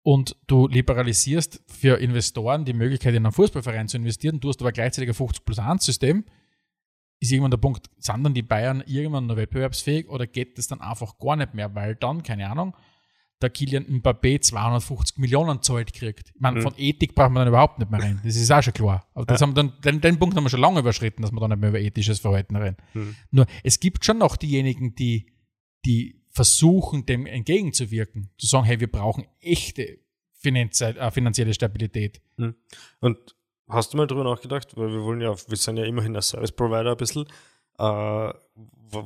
[0.04, 4.72] und du liberalisierst für Investoren die Möglichkeit, in einen Fußballverein zu investieren, du hast aber
[4.72, 6.26] gleichzeitig ein 50 plus 1 System,
[7.20, 10.82] ist irgendwann der Punkt, sind dann die Bayern irgendwann noch wettbewerbsfähig oder geht das dann
[10.82, 12.76] einfach gar nicht mehr, weil dann, keine Ahnung,
[13.44, 16.30] der Kilian Mbappé 250 Millionen zahlt kriegt.
[16.34, 16.64] Ich meine, Mhm.
[16.64, 18.22] von Ethik braucht man dann überhaupt nicht mehr reden.
[18.24, 19.08] Das ist auch schon klar.
[19.16, 21.40] Aber das haben wir dann, den, den Punkt haben wir schon lange überschritten, dass wir
[21.40, 22.78] dann nicht mehr über ethisches Verhalten reden.
[22.94, 23.16] Mhm.
[23.32, 25.28] Nur, es gibt schon noch diejenigen, die,
[25.86, 28.30] die versuchen, dem entgegenzuwirken.
[28.38, 30.00] Zu sagen, hey, wir brauchen echte
[30.44, 32.22] äh, finanzielle Stabilität.
[33.00, 33.18] Und
[33.68, 36.52] hast du mal drüber nachgedacht, weil wir wollen ja, wir sind ja immerhin ein Service
[36.52, 37.26] Provider ein bisschen,
[37.78, 38.34] äh, wa-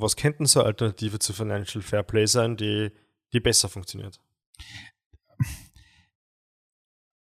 [0.02, 2.92] was könnten so Alternative zu Financial Fair Play sein, die,
[3.34, 4.20] die besser funktioniert?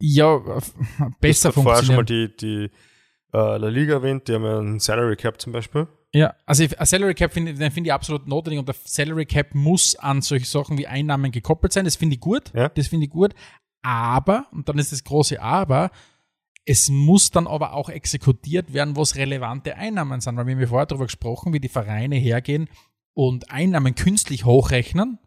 [0.01, 0.61] Ja, äh,
[1.21, 2.65] besser du hast vorher schon mal die, die
[3.33, 5.87] äh, La Liga erwähnt, die haben ja einen Salary Cap zum Beispiel.
[6.13, 9.55] Ja, also ein Salary Cap finde den finde ich absolut notwendig und der Salary Cap
[9.55, 11.85] muss an solche Sachen wie Einnahmen gekoppelt sein.
[11.85, 12.53] Das finde ich gut.
[12.53, 12.69] Ja.
[12.69, 13.35] Das finde ich gut.
[13.83, 15.91] Aber, und dann ist das große Aber,
[16.67, 20.37] es muss dann aber auch exekutiert werden, was relevante Einnahmen sind.
[20.37, 22.69] Weil wir haben ja vorher darüber gesprochen, wie die Vereine hergehen
[23.15, 25.19] und Einnahmen künstlich hochrechnen.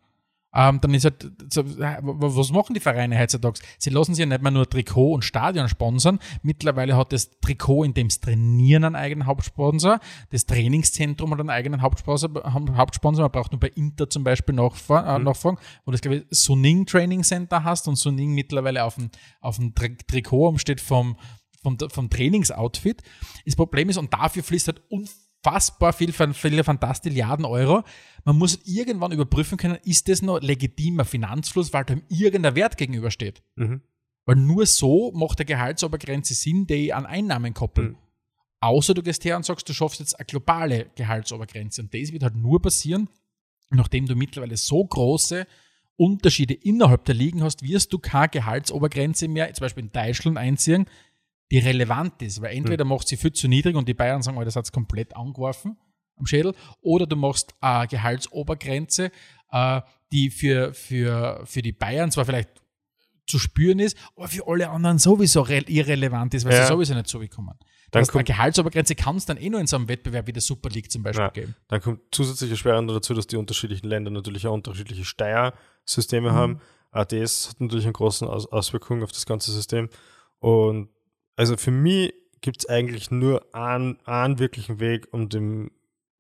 [0.56, 3.60] Ähm, dann ist halt, so, was machen die Vereine heutzutage?
[3.80, 6.20] Sie lassen sich ja nicht mehr nur Trikot und Stadion sponsern.
[6.44, 10.00] Mittlerweile hat das Trikot, in dem es trainieren, einen eigenen Hauptsponsor.
[10.30, 12.30] Das Trainingszentrum hat einen eigenen Hauptsponsor.
[12.78, 13.24] Hauptsponsor.
[13.24, 16.26] Man braucht nur bei Inter zum Beispiel nachfragen, äh, nachfragen wo du das, glaube ich,
[16.30, 19.10] Suning Training Center hast und Suning mittlerweile auf dem,
[19.42, 21.18] auf dem Tri Trikot umsteht vom,
[21.62, 23.02] vom, vom Trainingsoutfit.
[23.46, 25.23] Das Problem ist, und dafür fließt halt unfassbar
[25.94, 27.84] viel, viele Fantastilliarden Euro.
[28.26, 33.44] Man muss irgendwann überprüfen können, ist das noch legitimer Finanzfluss, weil da irgendein Wert gegenübersteht.
[33.56, 33.82] Mhm.
[34.26, 37.90] Weil nur so macht der Gehaltsobergrenze Sinn, die an Einnahmen koppeln.
[37.90, 37.98] Mhm.
[38.62, 41.82] Außer du gehst her und sagst, du schaffst jetzt eine globale Gehaltsobergrenze.
[41.82, 43.10] Und das wird halt nur passieren,
[43.70, 45.46] nachdem du mittlerweile so große
[45.98, 50.86] Unterschiede innerhalb der Ligen hast, wirst du keine Gehaltsobergrenze mehr, zum Beispiel in Deutschland einziehen,
[51.54, 52.42] die relevant ist.
[52.42, 54.72] Weil entweder macht sie viel zu niedrig und die Bayern sagen, oh, das hat es
[54.72, 55.78] komplett angeworfen
[56.18, 59.12] am Schädel, oder du machst eine Gehaltsobergrenze,
[59.52, 59.82] äh,
[60.12, 62.50] die für, für, für die Bayern zwar vielleicht
[63.26, 66.64] zu spüren ist, aber für alle anderen sowieso re- irrelevant ist, weil Ja.
[66.64, 67.58] sie sowieso nicht so kommen.
[67.90, 70.34] Dann heißt, eine kommt- Gehaltsobergrenze kann es dann eh nur in so einem Wettbewerb wie
[70.34, 71.30] der Super League zum Beispiel Ja.
[71.32, 71.56] geben.
[71.68, 76.36] Dann kommt zusätzlich erschwerend dazu, dass die unterschiedlichen Länder natürlich auch unterschiedliche Steuersysteme Mhm.
[76.36, 76.62] haben.
[76.92, 79.90] ADS hat natürlich eine große Aus Auswirkung auf das ganze System.
[80.40, 80.90] Und
[81.36, 85.72] also für mich gibt es eigentlich nur einen, einen wirklichen Weg, um dem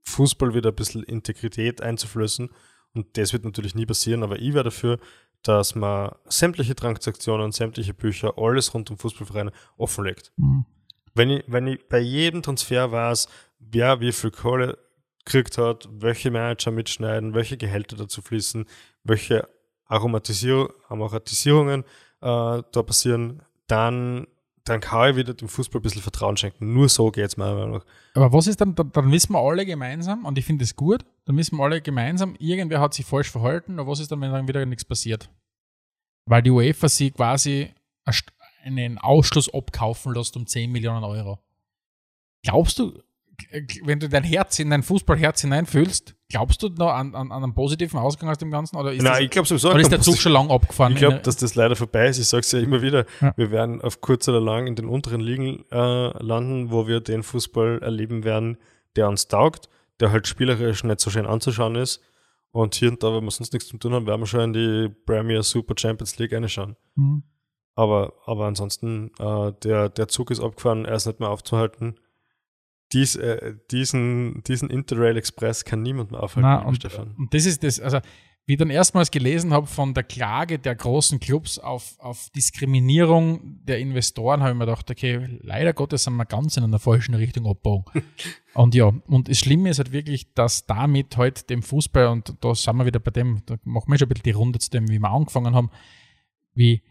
[0.03, 2.49] Fußball wieder ein bisschen Integrität einzuflößen.
[2.93, 4.99] Und das wird natürlich nie passieren, aber ich wäre dafür,
[5.41, 10.31] dass man sämtliche Transaktionen, sämtliche Bücher, alles rund um Fußballvereine offenlegt.
[10.37, 10.65] Mhm.
[11.13, 13.27] Wenn ich, wenn ich bei jedem Transfer weiß,
[13.59, 14.77] wer wie viel Kohle
[15.25, 18.65] gekriegt hat, welche Manager mitschneiden, welche Gehälter dazu fließen,
[19.03, 19.47] welche
[19.85, 21.85] Aromatisierung, Aromatisierungen äh,
[22.21, 24.27] da passieren, dann,
[24.65, 26.73] dann kann ich wieder dem Fußball ein bisschen Vertrauen schenken.
[26.73, 27.85] Nur so geht es meiner Meinung nach.
[28.13, 31.35] Aber was ist dann, dann, wissen wir alle gemeinsam, und ich finde es gut, dann
[31.37, 34.47] wissen wir alle gemeinsam, irgendwer hat sich falsch verhalten, aber was ist dann, wenn dann
[34.47, 35.29] wieder nichts passiert?
[36.25, 37.73] Weil die UEFA sie quasi
[38.63, 41.39] einen Ausschluss abkaufen lässt um 10 Millionen Euro.
[42.43, 43.03] Glaubst du,
[43.83, 47.53] wenn du dein Herz in dein Fußballherz hineinfühlst, glaubst du noch an, an, an einen
[47.53, 48.75] positiven Ausgang aus dem Ganzen?
[48.75, 50.93] Oder ist, Nein, das, ich glaube sowieso oder ist der Zug schon lang abgefahren?
[50.93, 52.17] Ich glaube, dass das leider vorbei ist.
[52.17, 53.05] Ich sage es ja immer wieder.
[53.21, 53.33] Ja.
[53.37, 57.23] Wir werden auf kurz oder lang in den unteren Ligen äh, landen, wo wir den
[57.23, 58.57] Fußball erleben werden,
[58.95, 59.69] der uns taugt,
[59.99, 62.01] der halt spielerisch nicht so schön anzuschauen ist.
[62.51, 64.53] Und hier und da, wenn wir sonst nichts zu tun haben, werden wir schon in
[64.53, 66.75] die Premier Super Champions League reinschauen.
[66.95, 67.23] Mhm.
[67.75, 71.99] Aber, aber ansonsten, äh, der, der Zug ist abgefahren, er ist nicht mehr aufzuhalten.
[72.93, 77.15] Dies, äh, diesen, diesen Interrail Express kann niemand mehr aufhalten, Na, und, Stefan.
[77.17, 77.99] und das ist das, also
[78.45, 83.61] wie ich dann erstmals gelesen habe von der Klage der großen Clubs auf, auf Diskriminierung
[83.63, 87.15] der Investoren, habe ich mir gedacht, okay, leider Gottes sind wir ganz in einer falschen
[87.15, 88.03] Richtung abgebogen.
[88.53, 92.53] und ja, und das Schlimme ist halt wirklich, dass damit halt dem Fußball, und da
[92.53, 94.89] sind wir wieder bei dem, da machen wir schon ein bisschen die Runde zu dem,
[94.89, 95.69] wie wir angefangen haben,
[96.53, 96.81] wie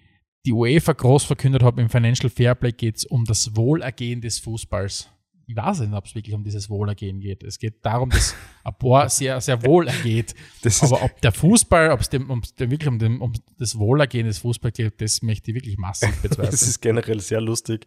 [0.46, 5.11] die UEFA groß verkündet hat, im Financial Fairplay geht es um das Wohlergehen des Fußballs.
[5.53, 7.42] Ich weiß nicht, ob es wirklich um dieses Wohlergehen geht.
[7.42, 8.34] Es geht darum, dass
[8.65, 10.35] ein paar sehr, sehr wohl ergeht.
[10.65, 13.77] Das Aber ob der Fußball, ob es dem, um's dem wirklich um, dem, um das
[13.77, 16.55] Wohlergehen des Fußballs geht, das möchte ich wirklich massiv Das bezweifeln.
[16.55, 17.85] ist generell sehr lustig.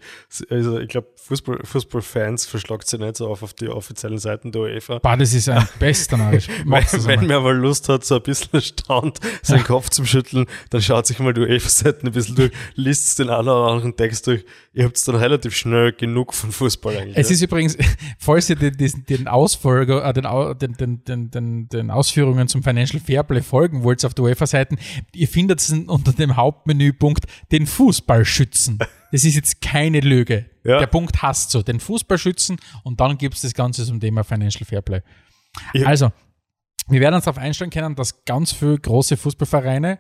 [0.50, 4.64] Also ich glaube, Fußball, Fußballfans verschlagt sie nicht so auf auf die offiziellen Seiten der
[4.64, 5.00] UEFA.
[5.00, 6.48] Bah, das ist ein bester Narrisch.
[6.66, 10.82] Wenn, das man mal Lust hat, so ein bisschen erstaunt, seinen Kopf zu schütteln, dann
[10.82, 14.44] schaut sich mal die UEFA-Seiten ein bisschen durch, liest den einen oder anderen Text durch.
[14.74, 17.16] Ihr habt dann relativ schnell genug von Fußball eigentlich.
[17.18, 17.78] Es ist übrigens,
[18.20, 22.48] falls ihr den, diesen, den Ausfolger, äh, den, Au- den, den, den, den, den Ausführungen
[22.48, 24.78] zum Financial Fairplay folgen wollt auf der UEFA-Seiten,
[25.14, 28.80] ihr findet es unter dem Hauptmenüpunkt den Fußball schützen.
[29.12, 30.50] Das ist jetzt keine Lüge.
[30.64, 30.80] Ja.
[30.80, 34.24] Der Punkt hasst so, den Fußball schützen und dann gibt es das Ganze zum Thema
[34.24, 35.02] Financial Fairplay.
[35.74, 36.12] Ich- Also,
[36.88, 40.00] wir werden uns darauf einstellen können, dass ganz viele große Fußballvereine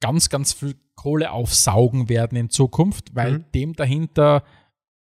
[0.00, 3.44] ganz, ganz viel Kohle aufsaugen werden in Zukunft, weil Mhm.
[3.54, 4.42] dem dahinter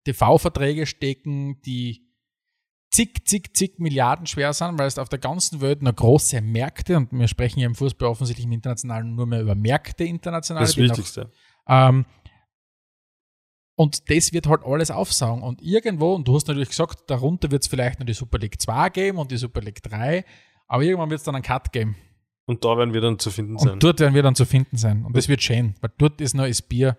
[0.06, 2.08] TV-Verträge stecken, die
[2.94, 6.98] zig, zig, zig Milliarden schwer sind, weil es auf der ganzen Welt noch große Märkte,
[6.98, 10.64] und wir sprechen ja im Fußball offensichtlich im Internationalen nur mehr über Märkte international.
[10.64, 11.32] das Wichtigste.
[11.68, 12.06] ähm,
[13.76, 15.42] und das wird halt alles aufsaugen.
[15.42, 18.62] Und irgendwo, und du hast natürlich gesagt, darunter wird es vielleicht noch die Super League
[18.62, 20.24] 2 geben und die Super League 3,
[20.68, 21.96] aber irgendwann wird es dann einen Cut geben.
[22.46, 23.74] Und da werden wir dann zu finden sein.
[23.74, 25.06] Und dort werden wir dann zu finden sein.
[25.06, 26.98] Und das wird schön, weil dort ist noch das Bier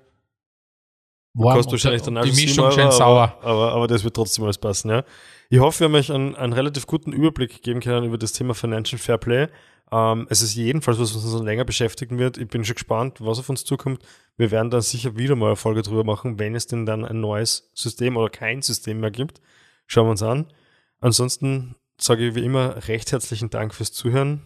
[1.35, 3.37] warm Kostet und, wahrscheinlich dann die Mischung 7 schön sauer.
[3.41, 5.05] Aber, aber, aber das wird trotzdem alles passen, ja.
[5.55, 8.57] Ich hoffe, wir haben euch einen, einen relativ guten Überblick geben können über das Thema
[8.57, 9.47] Financial Fair Play.
[9.93, 12.39] Ähm, es ist jedenfalls was, was uns noch länger beschäftigen wird.
[12.39, 14.03] Ich bin schon gespannt, was auf uns zukommt.
[14.37, 17.21] Wir werden dann sicher wieder mal eine Folge drüber machen, wenn es denn dann ein
[17.21, 19.41] neues System oder kein System mehr gibt.
[19.87, 20.53] Schauen wir uns an.
[20.99, 24.43] Ansonsten sage ich wie immer recht herzlichen Dank fürs Zuhören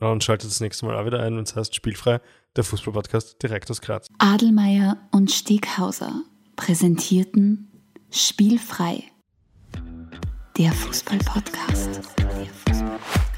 [0.00, 2.18] und schaltet das nächste Mal auch wieder ein, wenn es heißt Spielfrei,
[2.56, 4.06] der Fußballpodcast direkt aus Graz.
[4.16, 6.22] Adelmeier und Steghauser
[6.56, 7.70] präsentierten
[8.10, 9.02] Spielfrei,
[10.58, 12.00] der Fußball-Podcast.
[12.16, 13.36] Der Fußball -Podcast.